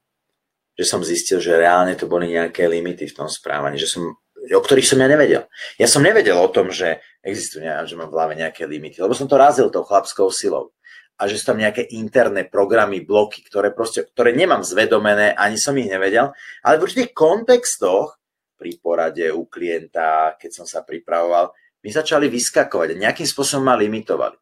že 0.77 0.87
som 0.87 1.03
zistil, 1.03 1.43
že 1.43 1.59
reálne 1.59 1.99
to 1.99 2.07
boli 2.07 2.31
nejaké 2.31 2.63
limity 2.63 3.11
v 3.11 3.17
tom 3.17 3.27
správaní, 3.27 3.75
že 3.75 3.91
som, 3.91 4.15
o 4.39 4.61
ktorých 4.63 4.87
som 4.87 5.03
ja 5.03 5.11
nevedel. 5.11 5.43
Ja 5.75 5.87
som 5.89 5.99
nevedel 5.99 6.39
o 6.39 6.47
tom, 6.47 6.71
že 6.71 7.03
existujú, 7.27 7.67
že 7.67 7.97
mám 7.99 8.07
v 8.07 8.15
hlave 8.15 8.33
nejaké 8.39 8.63
limity, 8.63 9.03
lebo 9.03 9.11
som 9.11 9.27
to 9.27 9.35
razil 9.35 9.67
tou 9.67 9.83
chlapskou 9.83 10.31
silou 10.31 10.71
a 11.19 11.25
že 11.27 11.41
sú 11.41 11.51
tam 11.51 11.59
nejaké 11.59 11.91
interné 11.91 12.47
programy, 12.47 13.03
bloky, 13.03 13.41
ktoré, 13.41 13.73
proste, 13.75 14.05
ktoré 14.05 14.31
nemám 14.31 14.63
zvedomené, 14.63 15.35
ani 15.35 15.57
som 15.59 15.75
ich 15.75 15.89
nevedel, 15.91 16.31
ale 16.63 16.77
v 16.79 16.87
určitých 16.87 17.11
kontextoch, 17.11 18.15
pri 18.55 18.71
porade 18.77 19.27
u 19.33 19.49
klienta, 19.49 20.37
keď 20.37 20.61
som 20.61 20.65
sa 20.69 20.85
pripravoval, 20.85 21.51
mi 21.87 21.95
začali 21.95 22.27
vyskakovať 22.27 22.99
a 22.99 23.01
nejakým 23.07 23.23
spôsobom 23.23 23.71
ma 23.71 23.79
limitovali. 23.79 24.35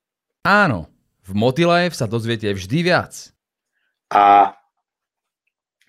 Áno, 0.50 0.90
v 1.22 1.32
Motilife 1.38 1.94
sa 1.94 2.10
dozviete 2.10 2.50
vždy 2.50 2.82
viac. 2.82 3.14
A 4.10 4.50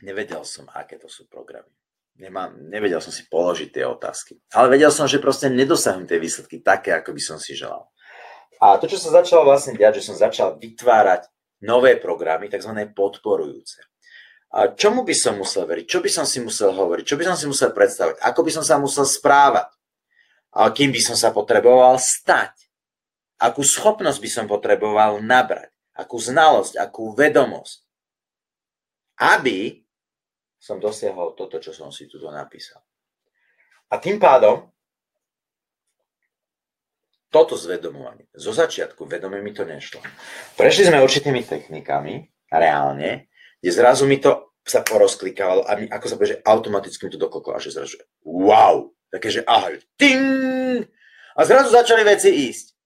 nevedel 0.04 0.44
som, 0.44 0.68
aké 0.68 1.00
to 1.00 1.08
sú 1.08 1.24
programy. 1.24 1.72
Nemám, 2.20 2.52
nevedel 2.68 3.00
som 3.00 3.08
si 3.08 3.24
položiť 3.24 3.72
tie 3.72 3.88
otázky. 3.88 4.36
Ale 4.52 4.68
vedel 4.68 4.92
som, 4.92 5.08
že 5.08 5.16
proste 5.16 5.48
nedosahnem 5.48 6.04
tie 6.04 6.20
výsledky 6.20 6.60
také, 6.60 6.92
ako 6.92 7.16
by 7.16 7.22
som 7.24 7.40
si 7.40 7.56
želal. 7.56 7.88
A 8.60 8.76
to, 8.76 8.84
čo 8.84 9.00
sa 9.00 9.12
začalo 9.24 9.48
vlastne 9.48 9.72
diať, 9.76 10.00
že 10.00 10.12
som 10.12 10.16
začal 10.16 10.60
vytvárať 10.60 11.28
nové 11.64 11.96
programy, 11.96 12.52
tzv. 12.52 12.72
podporujúce. 12.92 13.80
A 14.56 14.72
čomu 14.72 15.04
by 15.04 15.12
som 15.12 15.36
musel 15.36 15.68
veriť? 15.68 15.84
Čo 15.88 16.00
by 16.00 16.08
som 16.08 16.24
si 16.24 16.40
musel 16.40 16.72
hovoriť? 16.72 17.04
Čo 17.04 17.16
by 17.20 17.24
som 17.32 17.36
si 17.36 17.44
musel 17.48 17.76
predstavať? 17.76 18.20
Ako 18.24 18.40
by 18.40 18.50
som 18.52 18.64
sa 18.64 18.80
musel 18.80 19.04
správať? 19.04 19.75
Kým 20.72 20.88
by 20.88 21.00
som 21.04 21.16
sa 21.18 21.34
potreboval 21.36 22.00
stať, 22.00 22.56
akú 23.36 23.60
schopnosť 23.60 24.18
by 24.20 24.30
som 24.32 24.44
potreboval 24.48 25.20
nabrať, 25.20 25.68
akú 25.92 26.16
znalosť, 26.16 26.80
akú 26.80 27.12
vedomosť, 27.12 27.84
aby 29.20 29.84
som 30.56 30.80
dosiahol 30.80 31.36
toto, 31.36 31.60
čo 31.60 31.76
som 31.76 31.92
si 31.92 32.08
tu 32.08 32.16
napísal. 32.24 32.80
A 33.92 34.00
tým 34.00 34.16
pádom 34.16 34.66
toto 37.30 37.54
zvedomovanie, 37.54 38.32
zo 38.32 38.50
začiatku 38.56 39.04
vedome 39.04 39.44
mi 39.44 39.52
to 39.52 39.68
nešlo. 39.68 40.00
Prešli 40.56 40.88
sme 40.88 41.04
určitými 41.04 41.44
technikami, 41.44 42.24
reálne, 42.48 43.28
kde 43.60 43.70
zrazu 43.70 44.08
mi 44.08 44.16
to 44.16 44.56
sa 44.66 44.82
porozklikávalo 44.82 45.62
a 45.68 45.78
mi, 45.78 45.86
ako 45.86 46.06
sa 46.08 46.16
povie, 46.16 46.32
že 46.34 46.42
automaticky 46.42 47.06
mi 47.06 47.12
to 47.12 47.20
dokoklo 47.20 47.54
a 47.54 47.62
že 47.62 47.76
zrazu, 47.76 48.00
wow, 48.24 48.90
Také, 49.16 49.32
že 49.32 49.42
aha, 49.48 49.72
ting! 49.96 50.84
A 51.36 51.40
zrazu 51.48 51.72
začali 51.72 52.04
veci 52.04 52.28
ísť. 52.52 52.76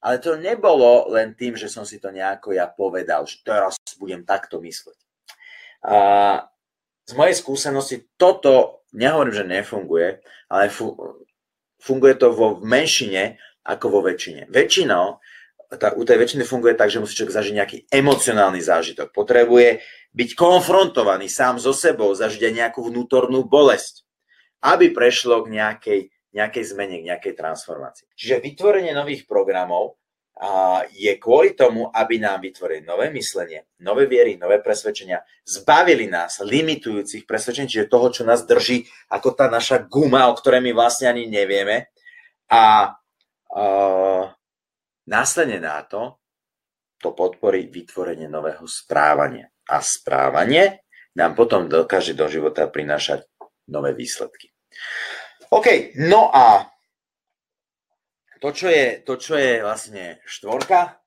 Ale 0.00 0.16
to 0.16 0.40
nebolo 0.40 1.12
len 1.12 1.36
tým, 1.36 1.60
že 1.60 1.68
som 1.68 1.84
si 1.84 2.00
to 2.00 2.08
nejako 2.08 2.56
ja 2.56 2.64
povedal, 2.64 3.28
že 3.28 3.44
teraz 3.44 3.76
budem 4.00 4.24
takto 4.24 4.56
mysleť. 4.64 4.96
A 5.84 5.96
z 7.04 7.12
mojej 7.12 7.36
skúsenosti 7.36 8.08
toto, 8.16 8.84
nehovorím, 8.96 9.36
že 9.36 9.44
nefunguje, 9.44 10.24
ale 10.48 10.72
funguje 11.76 12.14
to 12.16 12.32
vo 12.32 12.56
menšine 12.64 13.36
ako 13.60 13.86
vo 13.92 14.00
väčšine. 14.08 14.48
Väčšinou, 14.48 15.20
tá, 15.76 15.92
u 15.92 16.02
tej 16.08 16.16
väčšiny 16.16 16.48
funguje 16.48 16.72
tak, 16.80 16.88
že 16.88 17.04
musí 17.04 17.12
človek 17.20 17.36
zažiť 17.36 17.54
nejaký 17.60 17.78
emocionálny 17.92 18.64
zážitok. 18.64 19.12
Potrebuje 19.12 19.84
byť 20.16 20.30
konfrontovaný 20.32 21.28
sám 21.28 21.60
so 21.60 21.76
sebou, 21.76 22.16
zažiť 22.16 22.48
aj 22.48 22.54
nejakú 22.56 22.80
vnútornú 22.88 23.44
bolesť 23.44 24.08
aby 24.60 24.92
prešlo 24.92 25.44
k 25.44 25.56
nejakej, 25.56 26.00
nejakej 26.36 26.64
zmene, 26.64 27.00
k 27.00 27.08
nejakej 27.12 27.34
transformácii. 27.36 28.06
Čiže 28.16 28.44
vytvorenie 28.44 28.92
nových 28.92 29.24
programov 29.24 30.00
je 30.96 31.12
kvôli 31.20 31.52
tomu, 31.52 31.92
aby 31.92 32.16
nám 32.16 32.40
vytvorili 32.40 32.80
nové 32.80 33.12
myslenie, 33.12 33.68
nové 33.84 34.08
viery, 34.08 34.40
nové 34.40 34.64
presvedčenia, 34.64 35.20
zbavili 35.44 36.08
nás 36.08 36.40
limitujúcich 36.40 37.28
presvedčení, 37.28 37.68
čiže 37.68 37.92
toho, 37.92 38.08
čo 38.08 38.22
nás 38.24 38.48
drží, 38.48 38.88
ako 39.12 39.36
tá 39.36 39.52
naša 39.52 39.84
guma, 39.84 40.32
o 40.32 40.36
ktorej 40.36 40.64
my 40.64 40.72
vlastne 40.72 41.12
ani 41.12 41.28
nevieme. 41.28 41.92
A 42.48 42.88
uh, 43.52 44.24
následne 45.04 45.60
na 45.60 45.84
to 45.84 46.16
to 47.00 47.16
podporí 47.16 47.68
vytvorenie 47.68 48.28
nového 48.28 48.64
správania. 48.68 49.48
A 49.68 49.80
správanie 49.80 50.84
nám 51.16 51.32
potom 51.36 51.68
dokáže 51.68 52.12
do 52.12 52.28
života 52.28 52.68
prinášať 52.68 53.28
nové 53.70 53.94
výsledky. 53.94 54.50
OK, 55.50 55.96
no 55.96 56.30
a 56.34 56.66
to, 58.40 58.50
čo 58.50 58.66
je, 58.68 59.02
to, 59.04 59.14
čo 59.20 59.34
je 59.36 59.62
vlastne 59.62 60.18
štvorka, 60.24 61.00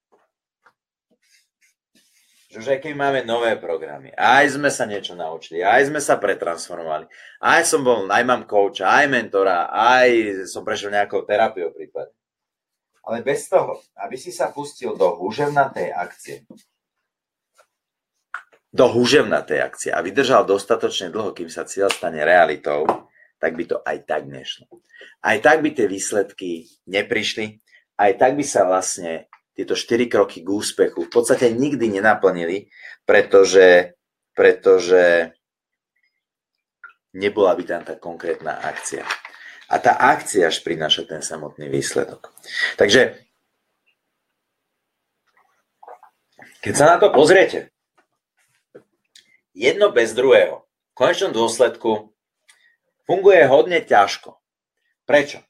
že 2.54 2.62
už 2.62 2.68
aj 2.78 2.80
keď 2.86 2.94
máme 2.94 3.20
nové 3.26 3.58
programy, 3.58 4.14
aj 4.14 4.54
sme 4.54 4.70
sa 4.70 4.86
niečo 4.86 5.18
naučili, 5.18 5.66
aj 5.66 5.90
sme 5.90 5.98
sa 5.98 6.22
pretransformovali, 6.22 7.10
aj 7.42 7.62
som 7.66 7.82
bol, 7.82 8.06
aj 8.06 8.24
mám 8.30 8.46
kouča, 8.46 8.86
aj 8.86 9.10
mentora, 9.10 9.74
aj 9.74 10.46
som 10.46 10.62
prešiel 10.62 10.94
nejakou 10.94 11.26
terapiou 11.26 11.74
prípade. 11.74 12.14
Ale 13.04 13.26
bez 13.26 13.50
toho, 13.50 13.82
aby 13.98 14.16
si 14.16 14.30
sa 14.30 14.54
pustil 14.54 14.94
do 14.94 15.18
húževnatej 15.18 15.90
akcie, 15.98 16.46
do 18.74 18.90
húževnatej 18.90 19.62
akcie 19.62 19.92
a 19.94 20.02
vydržal 20.02 20.50
dostatočne 20.50 21.14
dlho, 21.14 21.38
kým 21.38 21.46
sa 21.46 21.62
cieľ 21.70 21.94
stane 21.94 22.26
realitou, 22.26 23.06
tak 23.38 23.54
by 23.54 23.64
to 23.70 23.78
aj 23.86 23.98
tak 24.10 24.26
nešlo. 24.26 24.66
Aj 25.22 25.38
tak 25.38 25.62
by 25.62 25.70
tie 25.78 25.86
výsledky 25.86 26.66
neprišli, 26.90 27.62
aj 28.02 28.12
tak 28.18 28.34
by 28.34 28.42
sa 28.42 28.66
vlastne 28.66 29.30
tieto 29.54 29.78
4 29.78 30.10
kroky 30.10 30.42
k 30.42 30.50
úspechu 30.50 31.06
v 31.06 31.14
podstate 31.14 31.54
nikdy 31.54 32.02
nenaplnili, 32.02 32.74
pretože, 33.06 33.94
pretože 34.34 35.30
nebola 37.14 37.54
by 37.54 37.64
tam 37.68 37.82
tá 37.86 37.94
konkrétna 37.94 38.58
akcia. 38.58 39.06
A 39.70 39.76
tá 39.78 39.94
akcia 39.98 40.50
až 40.50 40.66
prináša 40.66 41.06
ten 41.06 41.22
samotný 41.22 41.70
výsledok. 41.70 42.34
Takže, 42.78 43.22
keď 46.66 46.74
sa 46.74 46.86
na 46.90 46.98
to 46.98 47.14
pozriete, 47.14 47.73
jedno 49.54 49.90
bez 49.94 50.18
druhého, 50.18 50.66
v 50.66 50.94
konečnom 50.94 51.34
dôsledku 51.34 52.14
funguje 53.10 53.42
hodne 53.50 53.82
ťažko. 53.82 54.38
Prečo? 55.08 55.42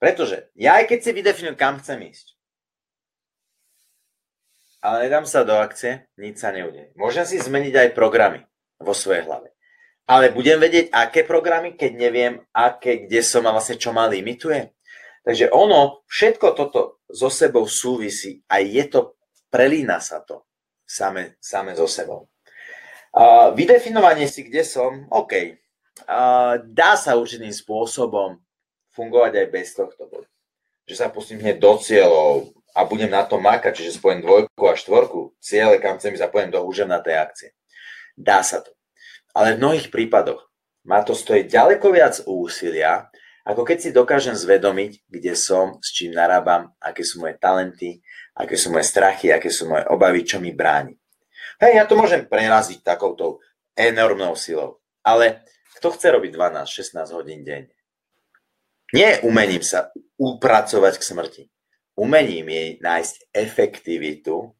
Pretože 0.00 0.48
ja 0.56 0.80
aj 0.80 0.88
keď 0.88 0.98
si 1.04 1.10
vydefinujem, 1.12 1.56
kam 1.56 1.76
chcem 1.80 2.00
ísť, 2.08 2.36
ale 4.80 5.08
nedám 5.08 5.28
sa 5.28 5.44
do 5.44 5.52
akcie, 5.60 6.08
nič 6.16 6.40
sa 6.40 6.56
neudeje. 6.56 6.96
Môžem 6.96 7.28
si 7.28 7.36
zmeniť 7.36 7.74
aj 7.76 7.88
programy 7.92 8.48
vo 8.80 8.96
svojej 8.96 9.28
hlave 9.28 9.52
ale 10.10 10.34
budem 10.34 10.58
vedieť, 10.58 10.90
aké 10.90 11.22
programy, 11.22 11.78
keď 11.78 11.92
neviem, 11.94 12.34
aké, 12.50 13.06
kde 13.06 13.22
som 13.22 13.46
a 13.46 13.54
vlastne 13.54 13.78
čo 13.78 13.94
ma 13.94 14.10
limituje. 14.10 14.74
Takže 15.22 15.54
ono, 15.54 16.02
všetko 16.10 16.46
toto 16.58 16.98
so 17.06 17.30
sebou 17.30 17.70
súvisí 17.70 18.42
a 18.50 18.58
je 18.58 18.82
to, 18.90 19.14
prelína 19.54 20.02
sa 20.02 20.18
to 20.26 20.42
same, 20.82 21.38
same 21.38 21.78
so 21.78 21.86
sebou. 21.86 22.26
Vydefinovanie 23.58 24.30
si, 24.30 24.46
kde 24.46 24.62
som, 24.62 25.06
OK. 25.10 25.58
Uh, 26.06 26.62
dá 26.70 26.96
sa 26.96 27.18
určitým 27.18 27.52
spôsobom 27.52 28.38
fungovať 28.94 29.32
aj 29.36 29.46
bez 29.50 29.74
tohto 29.74 30.06
bodu. 30.06 30.28
Že 30.86 30.94
sa 30.96 31.06
pustím 31.12 31.42
hneď 31.42 31.60
do 31.60 31.76
cieľov 31.76 32.54
a 32.74 32.86
budem 32.86 33.10
na 33.10 33.26
to 33.26 33.36
makať, 33.36 33.82
čiže 33.82 33.98
spojím 33.98 34.22
dvojku 34.22 34.64
a 34.64 34.78
štvorku, 34.78 35.34
ciele, 35.42 35.82
kam 35.82 35.98
chcem 35.98 36.14
ísť 36.14 36.24
a 36.24 36.32
poviem 36.32 36.54
do 36.54 36.62
akcie. 36.62 37.52
Dá 38.14 38.42
sa 38.46 38.62
to. 38.62 38.70
Ale 39.34 39.54
v 39.54 39.62
mnohých 39.62 39.90
prípadoch 39.90 40.50
má 40.86 41.02
to 41.02 41.14
stojiť 41.14 41.46
ďaleko 41.50 41.86
viac 41.92 42.14
úsilia, 42.26 43.10
ako 43.44 43.64
keď 43.66 43.78
si 43.80 43.90
dokážem 43.90 44.36
zvedomiť, 44.36 45.08
kde 45.08 45.32
som, 45.34 45.80
s 45.82 45.90
čím 45.96 46.14
narábam, 46.14 46.70
aké 46.78 47.02
sú 47.02 47.24
moje 47.24 47.40
talenty, 47.40 48.04
aké 48.36 48.54
sú 48.54 48.70
moje 48.70 48.86
strachy, 48.86 49.32
aké 49.32 49.50
sú 49.50 49.66
moje 49.66 49.84
obavy, 49.90 50.22
čo 50.22 50.38
mi 50.38 50.52
bráni. 50.52 50.99
Hej, 51.60 51.72
ja 51.76 51.84
to 51.84 51.92
môžem 51.92 52.24
preraziť 52.24 52.80
takouto 52.80 53.44
enormnou 53.76 54.32
silou, 54.32 54.80
ale 55.04 55.44
kto 55.76 55.92
chce 55.92 56.08
robiť 56.08 56.32
12-16 56.32 57.16
hodín 57.16 57.44
denne? 57.44 57.76
Nie 58.96 59.20
umením 59.22 59.62
sa 59.62 59.92
upracovať 60.16 60.98
k 60.98 61.06
smrti. 61.06 61.42
Umením 62.00 62.48
je 62.48 62.64
nájsť 62.80 63.14
efektivitu 63.36 64.56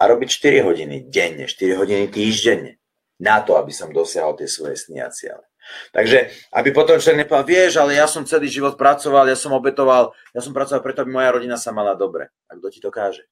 a 0.00 0.02
robiť 0.08 0.28
4 0.32 0.64
hodiny 0.64 0.96
denne, 1.12 1.44
4 1.44 1.76
hodiny 1.76 2.08
týždenne 2.08 2.80
na 3.20 3.44
to, 3.44 3.60
aby 3.60 3.70
som 3.70 3.92
dosiahol 3.92 4.32
tie 4.34 4.48
svoje 4.48 4.80
sny 4.80 5.04
a 5.04 5.12
ciele. 5.12 5.44
Takže, 5.92 6.32
aby 6.56 6.72
potom 6.72 6.96
človek 6.96 7.28
nepovedal, 7.28 7.46
vieš, 7.46 7.72
ale 7.76 8.00
ja 8.00 8.08
som 8.08 8.24
celý 8.24 8.48
život 8.48 8.80
pracoval, 8.80 9.28
ja 9.28 9.36
som 9.36 9.52
obetoval, 9.52 10.16
ja 10.32 10.40
som 10.40 10.56
pracoval 10.56 10.80
preto, 10.80 11.04
aby 11.04 11.12
moja 11.12 11.30
rodina 11.36 11.60
sa 11.60 11.70
mala 11.70 11.92
dobre. 11.92 12.32
A 12.48 12.56
kto 12.56 12.66
ti 12.72 12.80
to 12.80 12.88
káže? 12.88 13.28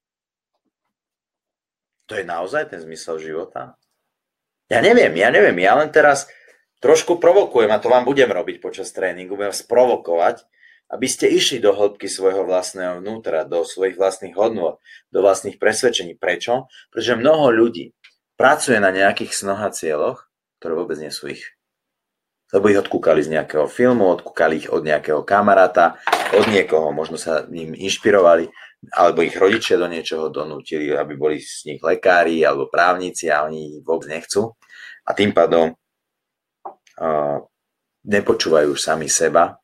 To 2.09 2.17
je 2.17 2.25
naozaj 2.25 2.73
ten 2.73 2.81
zmysel 2.81 3.21
života? 3.21 3.77
Ja 4.69 4.81
neviem, 4.81 5.13
ja 5.13 5.29
neviem, 5.29 5.57
ja 5.61 5.77
len 5.77 5.93
teraz 5.93 6.25
trošku 6.81 7.21
provokujem 7.21 7.69
a 7.69 7.81
to 7.81 7.89
vám 7.89 8.05
budem 8.05 8.29
robiť 8.29 8.61
počas 8.61 8.89
tréningu, 8.89 9.37
budem 9.37 9.53
vás 9.53 9.65
provokovať, 9.65 10.45
aby 10.89 11.05
ste 11.05 11.29
išli 11.29 11.61
do 11.61 11.73
hĺbky 11.73 12.09
svojho 12.09 12.45
vlastného 12.49 12.97
vnútra, 12.97 13.45
do 13.45 13.61
svojich 13.61 13.93
vlastných 13.93 14.33
hodnôt, 14.33 14.81
do 15.13 15.21
vlastných 15.21 15.61
presvedčení. 15.61 16.17
Prečo? 16.17 16.65
Pretože 16.89 17.13
mnoho 17.13 17.53
ľudí 17.53 17.93
pracuje 18.33 18.81
na 18.81 18.89
nejakých 18.89 19.37
snoh 19.37 19.61
a 19.61 19.69
cieľoch, 19.69 20.25
ktoré 20.57 20.73
vôbec 20.73 20.97
nie 20.97 21.13
sú 21.13 21.29
ich. 21.29 21.45
Lebo 22.49 22.73
ich 22.73 22.81
odkúkali 22.81 23.21
z 23.21 23.37
nejakého 23.37 23.69
filmu, 23.69 24.09
odkúkali 24.09 24.65
ich 24.65 24.67
od 24.73 24.81
nejakého 24.81 25.21
kamaráta, 25.21 26.01
od 26.33 26.49
niekoho, 26.49 26.89
možno 26.89 27.21
sa 27.21 27.45
ním 27.45 27.77
inšpirovali, 27.77 28.49
alebo 28.95 29.19
ich 29.21 29.35
rodičia 29.35 29.75
do 29.75 29.91
niečoho 29.91 30.31
donútili, 30.31 30.95
aby 30.95 31.19
boli 31.19 31.43
z 31.43 31.75
nich 31.75 31.81
lekári 31.83 32.47
alebo 32.47 32.71
právnici 32.71 33.27
a 33.27 33.43
oni 33.43 33.83
vôbec 33.83 34.07
nechcú. 34.07 34.55
A 35.03 35.11
tým 35.11 35.35
pádom 35.35 35.75
uh, 35.75 37.37
nepočúvajú 38.07 38.71
už 38.71 38.79
sami 38.79 39.11
seba, 39.11 39.59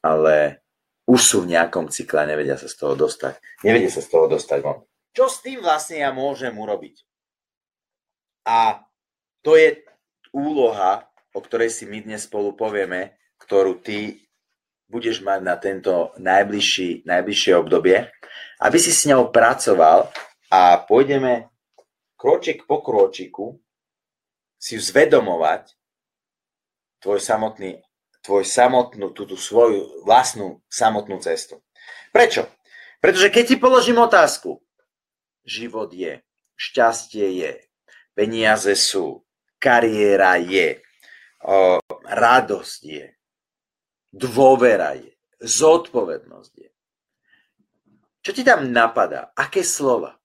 ale 0.00 0.64
už 1.08 1.20
sú 1.20 1.36
v 1.44 1.56
nejakom 1.56 1.92
cykle 1.92 2.24
a 2.24 2.30
nevedia 2.30 2.56
sa 2.56 2.68
z 2.68 2.76
toho 2.76 2.96
dostať. 2.96 3.40
Nevedia 3.64 3.92
sa 3.92 4.00
z 4.00 4.08
toho 4.08 4.28
dostať 4.28 4.58
von. 4.60 4.84
Čo 5.12 5.28
s 5.28 5.40
tým 5.40 5.60
vlastne 5.64 6.04
ja 6.04 6.12
môžem 6.12 6.52
urobiť? 6.52 7.04
A 8.48 8.80
to 9.44 9.56
je 9.56 9.82
úloha, 10.32 11.08
o 11.32 11.40
ktorej 11.40 11.72
si 11.72 11.84
my 11.88 12.04
dnes 12.04 12.28
spolu 12.28 12.52
povieme, 12.56 13.16
ktorú 13.40 13.80
ty 13.80 14.27
budeš 14.88 15.20
mať 15.20 15.40
na 15.44 15.54
tento 15.60 16.16
najbližší, 16.16 17.04
najbližšie 17.04 17.52
obdobie, 17.56 18.08
aby 18.64 18.78
si 18.80 18.90
s 18.90 19.04
ňou 19.04 19.28
pracoval 19.28 20.08
a 20.48 20.80
pôjdeme 20.80 21.52
kročik 22.16 22.64
po 22.64 22.80
kročiku 22.80 23.60
si 24.58 24.80
zvedomovať 24.80 25.76
tvoj 26.98 27.20
samotný, 27.22 27.78
tvoj 28.26 28.42
samotnú, 28.42 29.14
túto 29.14 29.38
svoju 29.38 30.02
vlastnú 30.02 30.64
samotnú 30.66 31.22
cestu. 31.22 31.62
Prečo? 32.10 32.50
Pretože 32.98 33.30
keď 33.30 33.44
ti 33.54 33.56
položím 33.60 34.02
otázku, 34.02 34.58
život 35.46 35.94
je, 35.94 36.18
šťastie 36.58 37.28
je, 37.38 37.52
Peniaze 38.18 38.74
sú, 38.74 39.22
kariéra 39.62 40.42
je, 40.42 40.82
o, 41.46 41.78
radosť 42.02 42.80
je, 42.82 43.06
dôvera 44.12 44.96
je, 44.96 45.12
zodpovednosť 45.40 46.52
je. 46.58 46.70
Čo 48.24 48.30
ti 48.34 48.42
tam 48.44 48.68
napadá? 48.68 49.32
Aké 49.32 49.64
slova? 49.64 50.18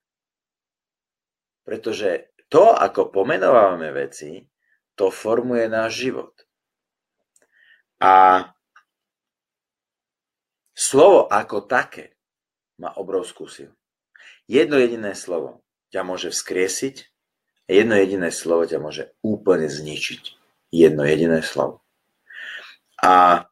Pretože 1.64 2.36
to, 2.52 2.76
ako 2.76 3.14
pomenovávame 3.14 3.94
veci, 3.96 4.44
to 4.94 5.08
formuje 5.08 5.66
náš 5.72 6.06
život. 6.10 6.34
A 8.04 8.44
slovo 10.76 11.32
ako 11.32 11.64
také 11.64 12.20
má 12.82 12.92
obrovskú 13.00 13.48
silu. 13.48 13.74
Jedno 14.44 14.76
jediné 14.76 15.16
slovo 15.16 15.64
ťa 15.88 16.04
môže 16.04 16.36
vzkriesiť 16.36 17.14
Jedno 17.68 17.96
jediné 17.96 18.28
slovo 18.28 18.68
ťa 18.68 18.80
môže 18.84 19.16
úplne 19.24 19.72
zničiť. 19.72 20.36
Jedno 20.74 21.08
jediné 21.08 21.40
slovo. 21.40 21.80
A 23.00 23.48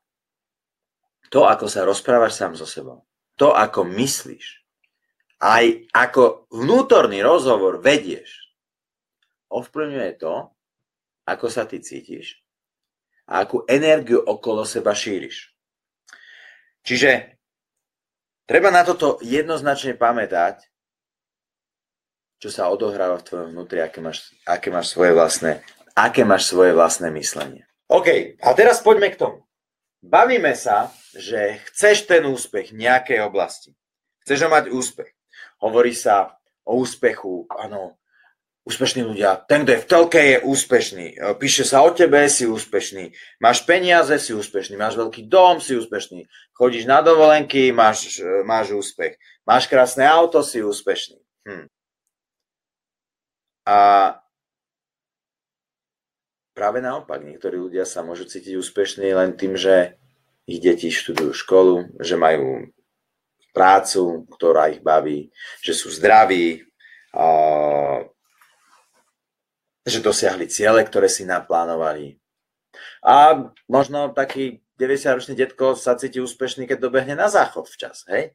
to, 1.32 1.48
ako 1.48 1.66
sa 1.72 1.88
rozprávaš 1.88 2.36
sám 2.36 2.54
so 2.60 2.68
sebou, 2.68 3.08
to, 3.40 3.56
ako 3.56 3.88
myslíš, 3.88 4.62
aj 5.40 5.90
ako 5.96 6.52
vnútorný 6.52 7.24
rozhovor 7.24 7.80
vedieš, 7.80 8.52
ovplyvňuje 9.50 10.12
to, 10.20 10.52
ako 11.26 11.46
sa 11.48 11.64
ty 11.66 11.80
cítiš 11.80 12.44
a 13.32 13.48
akú 13.48 13.64
energiu 13.66 14.20
okolo 14.20 14.68
seba 14.68 14.92
šíriš. 14.92 15.56
Čiže 16.84 17.40
treba 18.46 18.70
na 18.70 18.84
toto 18.84 19.18
jednoznačne 19.24 19.96
pamätať 19.96 20.72
čo 22.42 22.50
sa 22.50 22.74
odohráva 22.74 23.22
v 23.22 23.26
tvojom 23.30 23.48
vnútri, 23.54 23.86
aké 23.86 24.02
máš, 24.02 24.34
aké 24.50 24.74
máš 24.74 24.90
svoje 24.90 25.14
vlastné, 25.14 25.62
aké 25.94 26.26
máš 26.26 26.50
svoje 26.50 26.74
vlastné 26.74 27.14
myslenie. 27.14 27.70
OK, 27.86 28.42
a 28.42 28.50
teraz 28.58 28.82
poďme 28.82 29.14
k 29.14 29.22
tomu. 29.22 29.38
Bavíme 30.02 30.58
sa, 30.58 30.90
že 31.14 31.62
chceš 31.70 32.10
ten 32.10 32.26
úspech 32.26 32.74
v 32.74 32.82
nejakej 32.82 33.22
oblasti. 33.22 33.78
Chceš 34.26 34.50
mať 34.50 34.74
úspech. 34.74 35.14
Hovorí 35.62 35.94
sa 35.94 36.42
o 36.66 36.82
úspechu, 36.82 37.46
áno, 37.54 38.02
úspešní 38.66 39.02
ľudia. 39.06 39.46
Ten, 39.46 39.62
kto 39.66 39.72
je 39.74 39.82
v 39.82 39.90
telke, 39.90 40.22
je 40.22 40.38
úspešný. 40.42 41.06
Píše 41.38 41.66
sa 41.66 41.86
o 41.86 41.90
tebe, 41.94 42.26
si 42.30 42.46
úspešný. 42.46 43.14
Máš 43.42 43.66
peniaze, 43.66 44.14
si 44.18 44.34
úspešný. 44.34 44.78
Máš 44.78 44.98
veľký 44.98 45.26
dom, 45.30 45.62
si 45.62 45.78
úspešný. 45.78 46.26
Chodíš 46.54 46.86
na 46.86 47.02
dovolenky, 47.02 47.70
máš, 47.70 48.22
máš 48.46 48.74
úspech. 48.74 49.18
Máš 49.46 49.66
krásne 49.66 50.06
auto, 50.06 50.46
si 50.46 50.62
úspešný. 50.62 51.18
Hm. 51.46 51.66
A 53.66 53.78
práve 56.52 56.84
naopak, 56.84 57.24
niektorí 57.24 57.58
ľudia 57.58 57.88
sa 57.88 58.04
môžu 58.04 58.28
cítiť 58.28 58.60
úspešní 58.60 59.12
len 59.12 59.36
tým, 59.36 59.56
že 59.56 59.96
ich 60.50 60.60
deti 60.60 60.92
študujú 60.92 61.32
školu, 61.32 61.96
že 62.02 62.20
majú 62.20 62.68
prácu, 63.52 64.28
ktorá 64.32 64.72
ich 64.72 64.80
baví, 64.84 65.32
že 65.60 65.76
sú 65.76 65.92
zdraví, 65.92 66.64
že 69.84 70.00
dosiahli 70.00 70.48
ciele, 70.48 70.82
ktoré 70.88 71.12
si 71.12 71.28
naplánovali. 71.28 72.20
A 73.04 73.48
možno 73.68 74.16
taký 74.16 74.64
90-ročný 74.80 75.36
detko 75.36 75.76
sa 75.76 76.00
cíti 76.00 76.24
úspešný, 76.24 76.66
keď 76.66 76.78
dobehne 76.80 77.14
na 77.14 77.28
záchod 77.28 77.68
včas, 77.68 78.08
hej? 78.10 78.34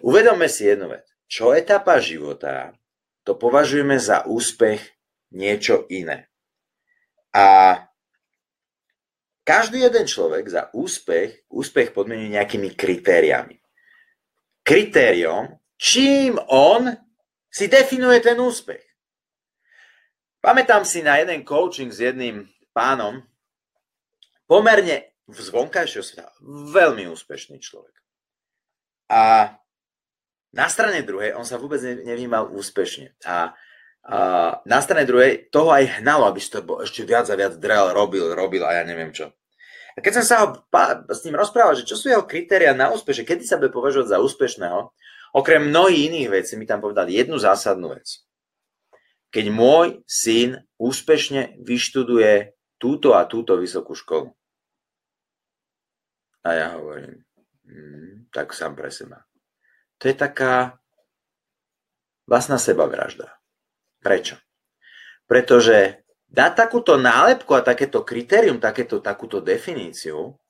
Uvedomme 0.00 0.46
si 0.46 0.70
jednu 0.70 0.94
vec. 0.94 1.02
Čo 1.26 1.50
etapa 1.50 1.98
života, 1.98 2.78
to 3.26 3.34
považujeme 3.34 3.98
za 3.98 4.22
úspech 4.22 4.80
niečo 5.34 5.86
iné. 5.90 6.30
A 7.30 7.76
každý 9.46 9.82
jeden 9.82 10.06
človek 10.06 10.46
za 10.46 10.62
úspech, 10.74 11.50
úspech 11.50 11.90
podmienuje 11.90 12.38
nejakými 12.38 12.74
kritériami. 12.74 13.58
Kritériom, 14.62 15.58
čím 15.74 16.38
on 16.50 16.90
si 17.50 17.66
definuje 17.66 18.22
ten 18.22 18.38
úspech. 18.38 18.84
Pamätám 20.40 20.86
si 20.86 21.02
na 21.02 21.18
jeden 21.18 21.42
coaching 21.42 21.90
s 21.90 22.00
jedným 22.00 22.46
pánom, 22.72 23.20
pomerne 24.46 25.14
v 25.26 25.38
zvonkajšieho 25.38 26.04
sveta, 26.04 26.30
veľmi 26.74 27.06
úspešný 27.10 27.58
človek. 27.58 27.94
A 29.10 29.52
na 30.50 30.66
strane 30.66 31.06
druhej 31.06 31.34
on 31.34 31.46
sa 31.46 31.58
vôbec 31.58 31.78
nevnímal 31.82 32.50
úspešne. 32.50 33.14
A 33.26 33.54
a 34.00 34.18
na 34.64 34.80
strane 34.80 35.04
druhej 35.04 35.52
toho 35.52 35.68
aj 35.70 36.00
hnalo, 36.00 36.24
aby 36.24 36.40
si 36.40 36.48
to 36.48 36.64
ešte 36.80 37.04
viac 37.04 37.28
a 37.28 37.36
viac 37.36 37.60
drel, 37.60 37.92
robil, 37.92 38.32
robil 38.32 38.64
a 38.64 38.80
ja 38.80 38.82
neviem 38.82 39.12
čo. 39.12 39.28
A 39.92 40.00
keď 40.00 40.22
som 40.22 40.24
sa 40.24 40.36
ho, 40.40 40.46
s 41.10 41.20
ním 41.28 41.36
rozprával, 41.36 41.76
že 41.76 41.84
čo 41.84 41.98
sú 41.98 42.08
jeho 42.08 42.24
kritéria 42.24 42.72
na 42.72 42.88
úspech, 42.88 43.22
že 43.22 43.28
kedy 43.28 43.44
sa 43.44 43.60
bude 43.60 43.74
považovať 43.74 44.16
za 44.16 44.22
úspešného, 44.22 44.94
okrem 45.36 45.68
mnohých 45.68 46.08
iných 46.08 46.28
vecí 46.32 46.56
mi 46.56 46.64
tam 46.64 46.80
povedal 46.80 47.10
jednu 47.10 47.36
zásadnú 47.36 47.92
vec. 47.92 48.24
Keď 49.30 49.46
môj 49.52 50.00
syn 50.08 50.64
úspešne 50.80 51.60
vyštuduje 51.60 52.56
túto 52.80 53.12
a 53.12 53.28
túto 53.28 53.60
vysokú 53.60 53.92
školu. 53.92 54.32
A 56.40 56.48
ja 56.56 56.66
hovorím, 56.80 57.20
hm, 57.68 58.32
tak 58.32 58.56
sám 58.56 58.72
pre 58.72 58.88
seba. 58.88 59.28
To 60.00 60.08
je 60.08 60.16
taká 60.16 60.80
vlastná 62.24 62.56
sebavražda. 62.56 63.39
Prečo? 64.00 64.40
Pretože 65.28 66.02
dať 66.26 66.52
takúto 66.56 66.96
nálepku 66.96 67.52
a 67.54 67.62
takéto 67.64 68.02
kritérium, 68.02 68.58
takéto, 68.58 68.98
takúto 68.98 69.44
definíciu, 69.44 70.40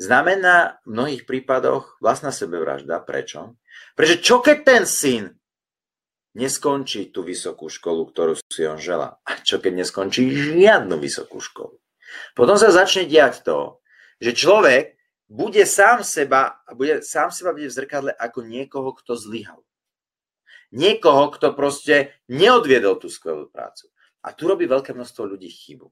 znamená 0.00 0.80
v 0.88 0.96
mnohých 0.96 1.22
prípadoch 1.28 2.00
vlastná 2.00 2.32
sebevražda. 2.32 3.04
Prečo? 3.04 3.60
Pretože 3.92 4.18
čo 4.24 4.40
keď 4.40 4.58
ten 4.64 4.82
syn 4.88 5.24
neskončí 6.32 7.12
tú 7.12 7.20
vysokú 7.20 7.68
školu, 7.68 8.08
ktorú 8.08 8.32
si 8.48 8.64
on 8.64 8.80
žela? 8.80 9.20
A 9.28 9.36
čo 9.44 9.60
keď 9.60 9.84
neskončí 9.84 10.32
žiadnu 10.32 10.96
vysokú 10.96 11.38
školu? 11.38 11.76
Potom 12.32 12.56
sa 12.56 12.72
začne 12.72 13.06
diať 13.06 13.44
to, 13.44 13.78
že 14.18 14.34
človek 14.34 14.98
bude 15.30 15.62
sám 15.62 16.02
seba, 16.02 16.58
bude 16.74 17.06
sám 17.06 17.30
seba 17.30 17.54
bude 17.54 17.70
v 17.70 17.76
zrkadle 17.76 18.12
ako 18.18 18.42
niekoho, 18.42 18.90
kto 18.98 19.14
zlyhal. 19.14 19.62
Niekoho, 20.70 21.34
kto 21.34 21.54
proste 21.58 22.14
neodviedol 22.30 22.98
tú 23.02 23.10
skvelú 23.10 23.50
prácu. 23.50 23.90
A 24.22 24.30
tu 24.30 24.46
robí 24.46 24.70
veľké 24.70 24.94
množstvo 24.94 25.26
ľudí 25.26 25.50
chybu. 25.50 25.90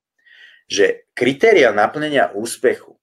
Že 0.69 1.09
kritéria 1.17 1.73
naplnenia 1.73 2.31
úspechu 2.37 2.99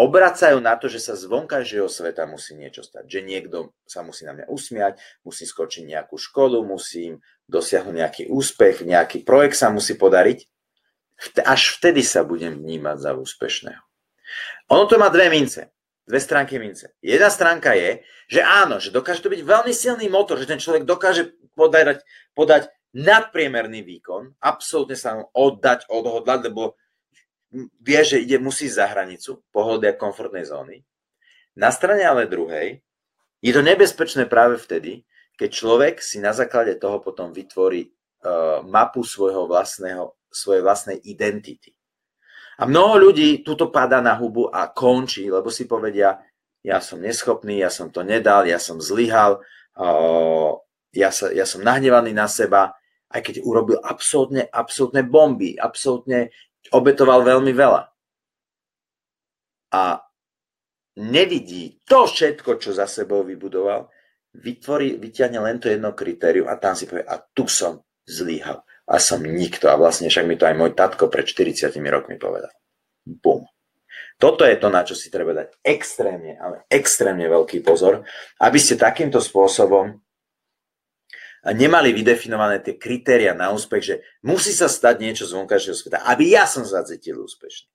obracajú 0.00 0.56
na 0.64 0.80
to, 0.80 0.88
že 0.88 1.04
sa 1.04 1.12
z 1.12 1.28
vonkajšieho 1.28 1.84
sveta 1.84 2.24
musí 2.24 2.56
niečo 2.56 2.80
stať. 2.80 3.04
Že 3.04 3.20
niekto 3.20 3.76
sa 3.84 4.00
musí 4.00 4.24
na 4.24 4.32
mňa 4.32 4.46
usmiať, 4.48 4.96
musí 5.20 5.44
skočiť 5.44 5.84
nejakú 5.84 6.16
školu, 6.16 6.64
musím 6.64 7.20
dosiahnuť 7.52 7.94
nejaký 7.94 8.22
úspech, 8.32 8.88
nejaký 8.88 9.22
projekt 9.28 9.60
sa 9.60 9.68
musí 9.68 10.00
podariť. 10.00 10.48
Až 11.44 11.76
vtedy 11.76 12.00
sa 12.00 12.24
budem 12.24 12.56
vnímať 12.56 12.96
za 12.96 13.12
úspešného. 13.12 13.82
Ono 14.72 14.88
to 14.88 14.96
má 14.96 15.12
dve 15.12 15.28
mince, 15.28 15.68
dve 16.10 16.18
stránky 16.18 16.58
mince. 16.58 16.90
Jedna 16.98 17.30
stránka 17.30 17.78
je, 17.78 18.02
že 18.26 18.42
áno, 18.42 18.82
že 18.82 18.90
dokáže 18.90 19.22
to 19.22 19.30
byť 19.30 19.46
veľmi 19.46 19.70
silný 19.70 20.10
motor, 20.10 20.34
že 20.42 20.50
ten 20.50 20.58
človek 20.58 20.82
dokáže 20.82 21.38
podať, 21.54 22.02
podať 22.34 22.66
nadpriemerný 22.90 23.86
výkon, 23.86 24.34
absolútne 24.42 24.98
sa 24.98 25.14
mu 25.14 25.30
oddať, 25.30 25.86
odhodlať, 25.86 26.50
lebo 26.50 26.74
vie, 27.78 28.00
že 28.02 28.18
ide, 28.18 28.42
musí 28.42 28.66
za 28.66 28.90
hranicu 28.90 29.46
pohody 29.54 29.90
a 29.90 29.98
komfortnej 29.98 30.46
zóny. 30.46 30.82
Na 31.58 31.70
strane 31.70 32.02
ale 32.02 32.30
druhej 32.30 32.82
je 33.42 33.52
to 33.54 33.62
nebezpečné 33.62 34.26
práve 34.26 34.58
vtedy, 34.58 35.06
keď 35.34 35.48
človek 35.50 35.94
si 36.04 36.20
na 36.20 36.36
základe 36.36 36.76
toho 36.76 37.00
potom 37.00 37.32
vytvorí 37.32 37.88
uh, 37.88 38.60
mapu 38.66 39.00
svojho 39.00 39.48
vlastného, 39.48 40.14
svojej 40.28 40.62
vlastnej 40.62 40.98
identity. 41.00 41.72
A 42.60 42.68
mnoho 42.68 43.08
ľudí 43.08 43.40
tuto 43.40 43.72
padá 43.72 44.04
na 44.04 44.12
hubu 44.20 44.52
a 44.52 44.68
končí, 44.68 45.32
lebo 45.32 45.48
si 45.48 45.64
povedia, 45.64 46.20
ja 46.60 46.76
som 46.84 47.00
neschopný, 47.00 47.64
ja 47.64 47.72
som 47.72 47.88
to 47.88 48.04
nedal, 48.04 48.44
ja 48.44 48.60
som 48.60 48.76
zlyhal, 48.76 49.40
ja, 50.92 51.08
ja 51.08 51.46
som 51.48 51.64
nahnevaný 51.64 52.12
na 52.12 52.28
seba, 52.28 52.76
aj 53.08 53.20
keď 53.24 53.34
urobil 53.42 53.80
absolútne, 53.80 54.44
absolútne 54.44 55.02
bomby, 55.08 55.56
absolútne 55.56 56.28
obetoval 56.68 57.24
veľmi 57.24 57.52
veľa. 57.56 57.82
A 59.72 60.04
nevidí 61.00 61.80
to 61.88 62.04
všetko, 62.04 62.60
čo 62.60 62.76
za 62.76 62.84
sebou 62.84 63.24
vybudoval, 63.24 63.88
vytvorí, 64.36 65.00
vyťahne 65.00 65.40
len 65.40 65.56
to 65.56 65.72
jedno 65.72 65.96
kritérium 65.96 66.44
a 66.44 66.60
tam 66.60 66.76
si 66.76 66.84
povie, 66.84 67.08
a 67.08 67.16
tu 67.18 67.48
som 67.48 67.80
zlíhal. 68.04 68.60
A 68.90 68.98
som 68.98 69.22
nikto. 69.22 69.70
A 69.70 69.78
vlastne 69.78 70.10
však 70.10 70.26
mi 70.26 70.34
to 70.34 70.50
aj 70.50 70.58
môj 70.58 70.74
tatko 70.74 71.06
pred 71.06 71.22
40 71.22 71.70
rokmi 71.86 72.18
povedal. 72.18 72.50
Bum. 73.06 73.46
Toto 74.20 74.44
je 74.44 74.58
to, 74.60 74.68
na 74.68 74.84
čo 74.84 74.92
si 74.92 75.08
treba 75.08 75.32
dať 75.32 75.64
extrémne, 75.64 76.36
ale 76.36 76.68
extrémne 76.68 77.24
veľký 77.24 77.64
pozor, 77.64 78.04
aby 78.36 78.58
ste 78.60 78.76
takýmto 78.76 79.16
spôsobom 79.16 79.96
nemali 81.48 81.96
vydefinované 81.96 82.60
tie 82.60 82.76
kritéria 82.76 83.32
na 83.32 83.48
úspech, 83.48 83.80
že 83.80 83.96
musí 84.20 84.52
sa 84.52 84.68
stať 84.68 85.00
niečo 85.00 85.24
z 85.24 85.40
vonkajšieho 85.40 85.72
sveta, 85.72 85.98
aby 86.04 86.36
ja 86.36 86.44
som 86.44 86.68
sa 86.68 86.84
cítil 86.84 87.16
úspešný. 87.16 87.72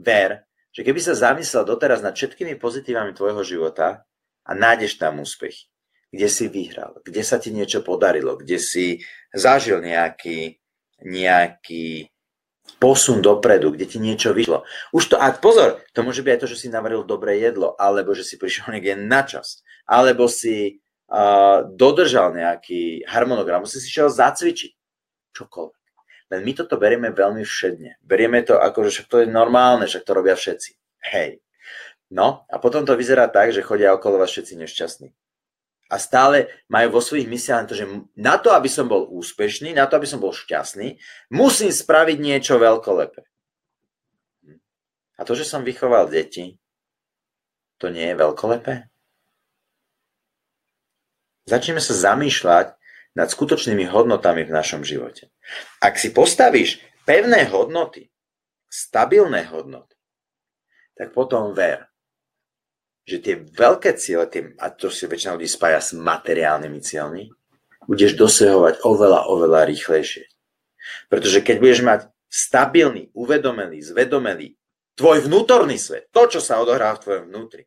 Ver, 0.00 0.48
že 0.72 0.80
keby 0.80 1.00
sa 1.04 1.12
zamyslel 1.12 1.68
doteraz 1.68 2.00
nad 2.00 2.16
všetkými 2.16 2.56
pozitívami 2.56 3.12
tvojho 3.12 3.44
života 3.44 4.08
a 4.48 4.50
nájdeš 4.56 4.96
tam 4.96 5.20
úspech, 5.20 5.68
kde 6.10 6.26
si 6.26 6.50
vyhral, 6.50 6.98
kde 7.06 7.22
sa 7.22 7.38
ti 7.38 7.54
niečo 7.54 7.86
podarilo, 7.86 8.34
kde 8.34 8.58
si 8.58 9.02
zažil 9.30 9.78
nejaký, 9.82 10.58
nejaký 11.06 12.10
posun 12.78 13.22
dopredu, 13.22 13.74
kde 13.74 13.86
ti 13.86 13.98
niečo 13.98 14.34
vyšlo. 14.34 14.62
Už 14.94 15.14
to, 15.14 15.16
a 15.18 15.30
pozor, 15.34 15.82
to 15.94 16.02
môže 16.02 16.22
byť 16.22 16.32
aj 16.34 16.40
to, 16.42 16.50
že 16.50 16.66
si 16.66 16.68
navaril 16.70 17.06
dobré 17.06 17.38
jedlo, 17.38 17.74
alebo 17.78 18.14
že 18.14 18.26
si 18.26 18.38
prišiel 18.38 18.74
niekde 18.74 18.98
na 18.98 19.22
čas, 19.22 19.62
alebo 19.86 20.26
si 20.26 20.82
dodržal 21.74 22.30
nejaký 22.38 23.02
harmonogram, 23.10 23.66
musí 23.66 23.82
si 23.82 23.90
šiel 23.90 24.14
zacvičiť. 24.14 24.70
Čokoľvek. 25.34 25.82
Len 26.30 26.40
my 26.46 26.52
toto 26.54 26.78
berieme 26.78 27.10
veľmi 27.10 27.42
všedne. 27.42 27.98
Berieme 27.98 28.46
to 28.46 28.54
ako, 28.62 28.86
že 28.86 29.02
to 29.10 29.22
je 29.22 29.26
normálne, 29.26 29.90
však 29.90 30.06
to 30.06 30.14
robia 30.14 30.38
všetci. 30.38 30.78
Hej. 31.10 31.42
No 32.14 32.46
a 32.46 32.62
potom 32.62 32.86
to 32.86 32.94
vyzerá 32.94 33.26
tak, 33.26 33.50
že 33.50 33.66
chodia 33.66 33.90
okolo 33.94 34.22
vás 34.22 34.30
všetci 34.30 34.54
nešťastní. 34.62 35.10
A 35.90 35.98
stále 35.98 36.46
majú 36.70 36.96
vo 36.96 37.02
svojich 37.02 37.26
mysliach 37.26 37.66
to, 37.66 37.74
že 37.74 37.90
na 38.14 38.38
to, 38.38 38.54
aby 38.54 38.70
som 38.70 38.86
bol 38.86 39.10
úspešný, 39.10 39.74
na 39.74 39.90
to, 39.90 39.98
aby 39.98 40.06
som 40.06 40.22
bol 40.22 40.30
šťastný, 40.30 41.02
musím 41.34 41.74
spraviť 41.74 42.16
niečo 42.22 42.62
veľkolepé. 42.62 43.26
A 45.18 45.26
to, 45.26 45.34
že 45.34 45.44
som 45.44 45.66
vychoval 45.66 46.06
deti, 46.06 46.62
to 47.82 47.90
nie 47.90 48.06
je 48.06 48.16
veľkolepé? 48.16 48.86
Začneme 51.50 51.82
sa 51.82 52.14
zamýšľať 52.14 52.78
nad 53.18 53.26
skutočnými 53.26 53.90
hodnotami 53.90 54.46
v 54.46 54.54
našom 54.54 54.86
živote. 54.86 55.34
Ak 55.82 55.98
si 55.98 56.14
postavíš 56.14 56.78
pevné 57.02 57.50
hodnoty, 57.50 58.14
stabilné 58.70 59.50
hodnoty, 59.50 59.98
tak 60.94 61.10
potom 61.10 61.50
ver, 61.50 61.89
že 63.04 63.16
tie 63.20 63.34
veľké 63.40 63.96
ciele, 63.96 64.26
tie, 64.28 64.54
a 64.60 64.70
to 64.70 64.92
si 64.92 65.08
väčšina 65.08 65.36
ľudí 65.36 65.48
spája 65.48 65.80
s 65.80 65.96
materiálnymi 65.96 66.80
cieľmi, 66.80 67.24
budeš 67.88 68.14
dosahovať 68.14 68.84
oveľa, 68.86 69.26
oveľa 69.26 69.66
rýchlejšie. 69.66 70.28
Pretože 71.10 71.42
keď 71.42 71.56
budeš 71.58 71.80
mať 71.82 72.00
stabilný, 72.30 73.10
uvedomelý, 73.16 73.82
zvedomelý 73.82 74.54
tvoj 74.94 75.26
vnútorný 75.26 75.80
svet, 75.80 76.12
to, 76.14 76.30
čo 76.30 76.40
sa 76.44 76.62
odohrá 76.62 76.94
v 76.94 77.02
tvojom 77.02 77.24
vnútri, 77.32 77.66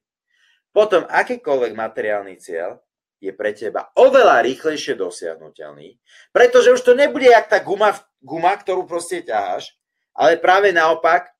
potom 0.73 1.05
akýkoľvek 1.05 1.73
materiálny 1.75 2.39
cieľ 2.39 2.81
je 3.23 3.31
pre 3.31 3.55
teba 3.55 3.93
oveľa 3.95 4.43
rýchlejšie 4.43 4.99
dosiahnutelný, 4.99 5.95
pretože 6.35 6.75
už 6.75 6.81
to 6.81 6.91
nebude 6.97 7.27
jak 7.27 7.47
tá 7.47 7.59
guma, 7.63 7.95
guma 8.19 8.51
ktorú 8.57 8.83
proste 8.83 9.23
ťaháš, 9.23 9.75
ale 10.11 10.39
práve 10.39 10.75
naopak 10.75 11.31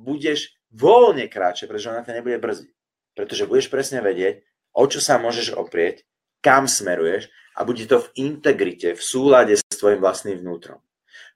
budeš 0.00 0.59
voľne 0.74 1.26
kráče, 1.26 1.66
pretože 1.66 1.90
ona 1.90 2.06
ťa 2.06 2.18
nebude 2.18 2.38
brzdiť. 2.38 2.70
Pretože 3.14 3.46
budeš 3.50 3.68
presne 3.68 4.00
vedieť, 4.00 4.46
o 4.74 4.86
čo 4.86 5.02
sa 5.02 5.18
môžeš 5.18 5.58
oprieť, 5.58 6.06
kam 6.40 6.70
smeruješ 6.70 7.28
a 7.58 7.66
bude 7.66 7.84
to 7.84 8.00
v 8.00 8.12
integrite, 8.30 8.94
v 8.94 9.02
súlade 9.02 9.58
s 9.58 9.64
tvojim 9.76 10.00
vlastným 10.00 10.40
vnútrom. 10.40 10.80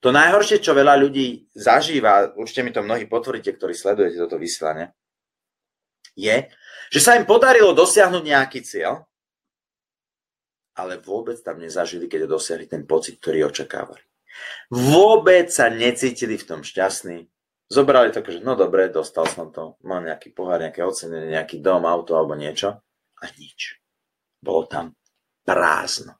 To 0.01 0.12
najhoršie, 0.12 0.61
čo 0.61 0.76
veľa 0.76 1.01
ľudí 1.01 1.49
zažíva, 1.57 2.37
určite 2.37 2.62
mi 2.62 2.70
to 2.72 2.85
mnohí 2.85 3.09
potvrdíte, 3.09 3.57
ktorí 3.57 3.72
sledujete 3.72 4.20
toto 4.20 4.37
vysielanie, 4.37 4.93
je, 6.14 6.47
že 6.95 7.01
sa 7.03 7.18
im 7.18 7.26
podarilo 7.26 7.74
dosiahnuť 7.74 8.22
nejaký 8.22 8.61
cieľ, 8.62 9.03
ale 10.74 10.99
vôbec 10.99 11.39
tam 11.43 11.59
nezažili, 11.59 12.07
keď 12.07 12.26
dosiahli 12.26 12.66
ten 12.66 12.87
pocit, 12.87 13.18
ktorý 13.18 13.51
očakávali. 13.51 14.03
Vôbec 14.70 15.51
sa 15.51 15.70
necítili 15.70 16.35
v 16.35 16.47
tom 16.47 16.61
šťastní. 16.66 17.30
Zobrali 17.74 18.14
to, 18.14 18.22
že 18.22 18.38
no 18.38 18.54
dobre, 18.54 18.86
dostal 18.86 19.26
som 19.26 19.50
to, 19.50 19.74
mal 19.82 19.98
nejaký 19.98 20.30
pohár, 20.30 20.62
nejaké 20.62 20.86
ocenenie, 20.86 21.34
nejaký 21.34 21.58
dom, 21.58 21.82
auto 21.82 22.14
alebo 22.14 22.38
niečo 22.38 22.70
a 23.18 23.24
nič. 23.34 23.82
Bolo 24.38 24.70
tam 24.70 24.94
prázdno. 25.42 26.14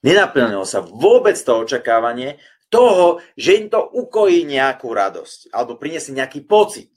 Nenaplnilo 0.00 0.64
sa 0.64 0.80
vôbec 0.80 1.36
to 1.36 1.68
očakávanie 1.68 2.40
toho, 2.72 3.20
že 3.36 3.60
im 3.60 3.66
to 3.68 3.84
ukojí 3.92 4.48
nejakú 4.48 4.88
radosť 4.88 5.52
alebo 5.52 5.76
priniesie 5.76 6.16
nejaký 6.16 6.48
pocit. 6.48 6.88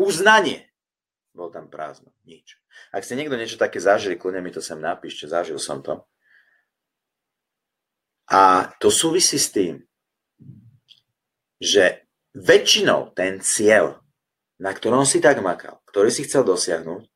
Uznanie. 0.00 0.72
Bolo 1.36 1.52
tam 1.52 1.68
prázdno. 1.68 2.08
Nič. 2.24 2.56
Ak 2.88 3.04
ste 3.04 3.20
niekto 3.20 3.36
niečo 3.36 3.60
také 3.60 3.84
zažili, 3.84 4.16
kľudne 4.16 4.40
mi 4.40 4.48
to 4.48 4.64
sem 4.64 4.80
napíšte, 4.80 5.28
zažil 5.28 5.60
som 5.60 5.84
to. 5.84 6.08
A 8.32 8.72
to 8.80 8.88
súvisí 8.88 9.36
s 9.36 9.52
tým, 9.52 9.84
že 11.60 12.05
väčšinou 12.36 13.16
ten 13.16 13.40
cieľ, 13.40 14.04
na 14.60 14.76
ktorom 14.76 15.08
si 15.08 15.24
tak 15.24 15.40
makal, 15.40 15.80
ktorý 15.88 16.12
si 16.12 16.28
chcel 16.28 16.44
dosiahnuť, 16.44 17.08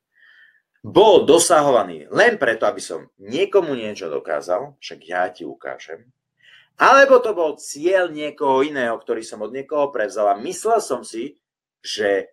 bol 0.80 1.28
dosahovaný 1.28 2.08
len 2.08 2.40
preto, 2.40 2.64
aby 2.64 2.80
som 2.80 3.12
niekomu 3.20 3.76
niečo 3.76 4.08
dokázal, 4.08 4.80
však 4.80 5.00
ja 5.04 5.28
ti 5.28 5.44
ukážem, 5.44 6.08
alebo 6.80 7.20
to 7.20 7.36
bol 7.36 7.60
cieľ 7.60 8.08
niekoho 8.08 8.64
iného, 8.64 8.96
ktorý 8.96 9.20
som 9.20 9.44
od 9.44 9.52
niekoho 9.52 9.92
prevzal 9.92 10.32
a 10.32 10.40
myslel 10.40 10.80
som 10.80 11.04
si, 11.04 11.36
že 11.84 12.32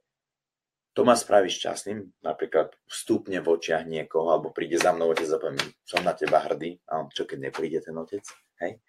to 0.95 1.03
ma 1.03 1.19
spraví 1.19 1.51
šťastným, 1.51 2.23
napríklad 2.23 2.71
vstúpne 2.87 3.43
v 3.43 3.47
očiach 3.59 3.83
niekoho, 3.83 4.31
alebo 4.31 4.55
príde 4.55 4.79
za 4.79 4.95
mnou 4.95 5.11
otec 5.11 5.29
a 5.29 5.37
poviem, 5.37 5.59
som 5.83 6.01
na 6.01 6.15
teba 6.15 6.39
hrdý, 6.41 6.79
a 6.87 7.03
on, 7.03 7.11
čo 7.11 7.27
keď 7.27 7.51
nepríde 7.51 7.83
ten 7.83 7.93
otec, 7.99 8.23
hej? 8.63 8.79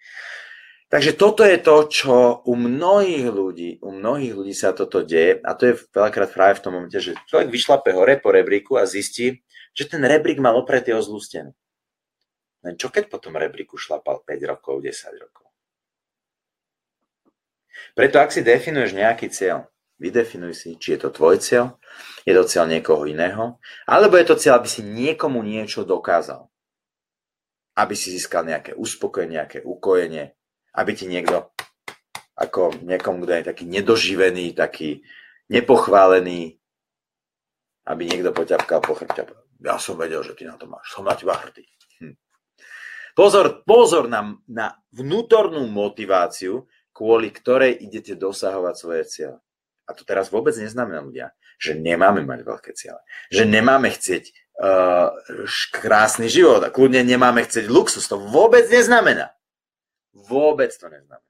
Takže 0.89 1.21
toto 1.21 1.45
je 1.45 1.61
to, 1.61 1.77
čo 1.93 2.15
u 2.49 2.57
mnohých 2.57 3.29
ľudí, 3.29 3.77
u 3.85 3.93
mnohých 3.93 4.33
ľudí 4.33 4.57
sa 4.57 4.73
toto 4.73 5.05
deje 5.05 5.37
a 5.45 5.53
to 5.53 5.69
je 5.69 5.75
veľakrát 5.93 6.33
práve 6.33 6.57
v 6.57 6.63
tom 6.65 6.73
momente, 6.81 6.97
že 6.97 7.13
človek 7.29 7.53
vyšlape 7.53 7.93
hore 7.93 8.17
po 8.17 8.33
rebríku 8.33 8.81
a 8.81 8.89
zistí, 8.89 9.45
že 9.77 9.85
ten 9.85 10.01
rebrík 10.01 10.41
mal 10.41 10.57
opretý 10.57 10.97
o 10.97 11.05
zlú 11.05 11.21
stenu. 11.21 11.53
Len 12.65 12.81
čo 12.81 12.89
keď 12.89 13.13
po 13.13 13.21
tom 13.21 13.37
rebríku 13.37 13.77
šlapal 13.77 14.25
5 14.25 14.49
rokov, 14.49 14.81
10 14.81 15.13
rokov? 15.21 15.47
Preto 17.93 18.17
ak 18.25 18.33
si 18.33 18.41
definuješ 18.41 18.97
nejaký 18.97 19.29
cieľ, 19.29 19.69
Vydefinuj 19.99 20.55
si, 20.55 20.71
či 20.79 20.95
je 20.95 21.03
to 21.03 21.11
tvoj 21.11 21.43
cieľ, 21.43 21.75
je 22.23 22.31
to 22.31 22.47
cieľ 22.47 22.71
niekoho 22.71 23.03
iného, 23.11 23.59
alebo 23.83 24.15
je 24.15 24.31
to 24.31 24.39
cieľ, 24.39 24.63
aby 24.63 24.71
si 24.71 24.87
niekomu 24.87 25.43
niečo 25.43 25.83
dokázal. 25.83 26.47
Aby 27.75 27.99
si 27.99 28.15
získal 28.15 28.47
nejaké 28.47 28.79
uspokojenie, 28.79 29.43
nejaké 29.43 29.59
ukojenie, 29.67 30.38
aby 30.75 30.93
ti 30.93 31.07
niekto, 31.09 31.53
ako 32.37 32.83
niekomu, 32.85 33.25
kto 33.25 33.33
je 33.39 33.49
taký 33.49 33.65
nedoživený, 33.67 34.53
taký 34.55 35.03
nepochválený, 35.49 36.61
aby 37.89 38.03
niekto 38.05 38.31
poťapkal 38.37 38.85
po 38.85 38.93
chrbte. 38.95 39.29
Ja 39.65 39.81
som 39.81 39.99
vedel, 39.99 40.23
že 40.23 40.37
ty 40.37 40.45
na 40.45 40.55
to 40.61 40.69
máš, 40.69 40.93
som 40.93 41.09
na 41.09 41.17
teba 41.17 41.35
hrdý. 41.35 41.67
Hm. 41.99 42.15
Pozor, 43.17 43.65
pozor 43.67 44.07
na, 44.07 44.37
na 44.47 44.79
vnútornú 44.95 45.67
motiváciu, 45.67 46.69
kvôli 46.93 47.31
ktorej 47.31 47.79
idete 47.79 48.15
dosahovať 48.19 48.75
svoje 48.75 49.03
cieľe. 49.07 49.39
A 49.89 49.97
to 49.97 50.05
teraz 50.05 50.29
vôbec 50.29 50.53
neznamená 50.53 51.01
ľudia, 51.01 51.33
že 51.57 51.73
nemáme 51.73 52.21
mať 52.27 52.45
veľké 52.45 52.71
ciele. 52.77 53.01
Že 53.33 53.49
nemáme 53.49 53.89
chcieť 53.89 54.31
uh, 54.61 55.17
krásny 55.73 56.29
život 56.29 56.61
a 56.61 56.69
kľudne 56.69 57.01
nemáme 57.07 57.41
chcieť 57.41 57.73
luxus. 57.73 58.05
To 58.13 58.21
vôbec 58.21 58.69
neznamená. 58.69 59.33
Vôbec 60.27 60.75
to 60.75 60.91
neznamená. 60.91 61.23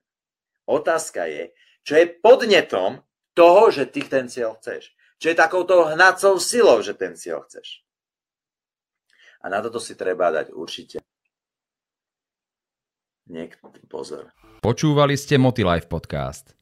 Otázka 0.68 1.28
je, 1.28 1.52
čo 1.84 1.96
je 1.96 2.12
podnetom 2.20 3.04
toho, 3.32 3.72
že 3.72 3.88
ty 3.88 4.04
ten 4.04 4.28
cieľ 4.28 4.56
chceš. 4.60 4.92
Čo 5.18 5.32
je 5.32 5.36
takouto 5.36 5.88
hnacou 5.92 6.36
silou, 6.38 6.78
že 6.84 6.94
ten 6.94 7.16
cieľ 7.16 7.42
chceš. 7.48 7.84
A 9.40 9.48
na 9.48 9.62
toto 9.62 9.78
si 9.78 9.94
treba 9.94 10.30
dať 10.34 10.50
určite 10.50 10.98
niekto 13.30 13.70
pozor. 13.86 14.34
Počúvali 14.64 15.14
ste 15.14 15.38
Motilife 15.38 15.86
podcast. 15.86 16.58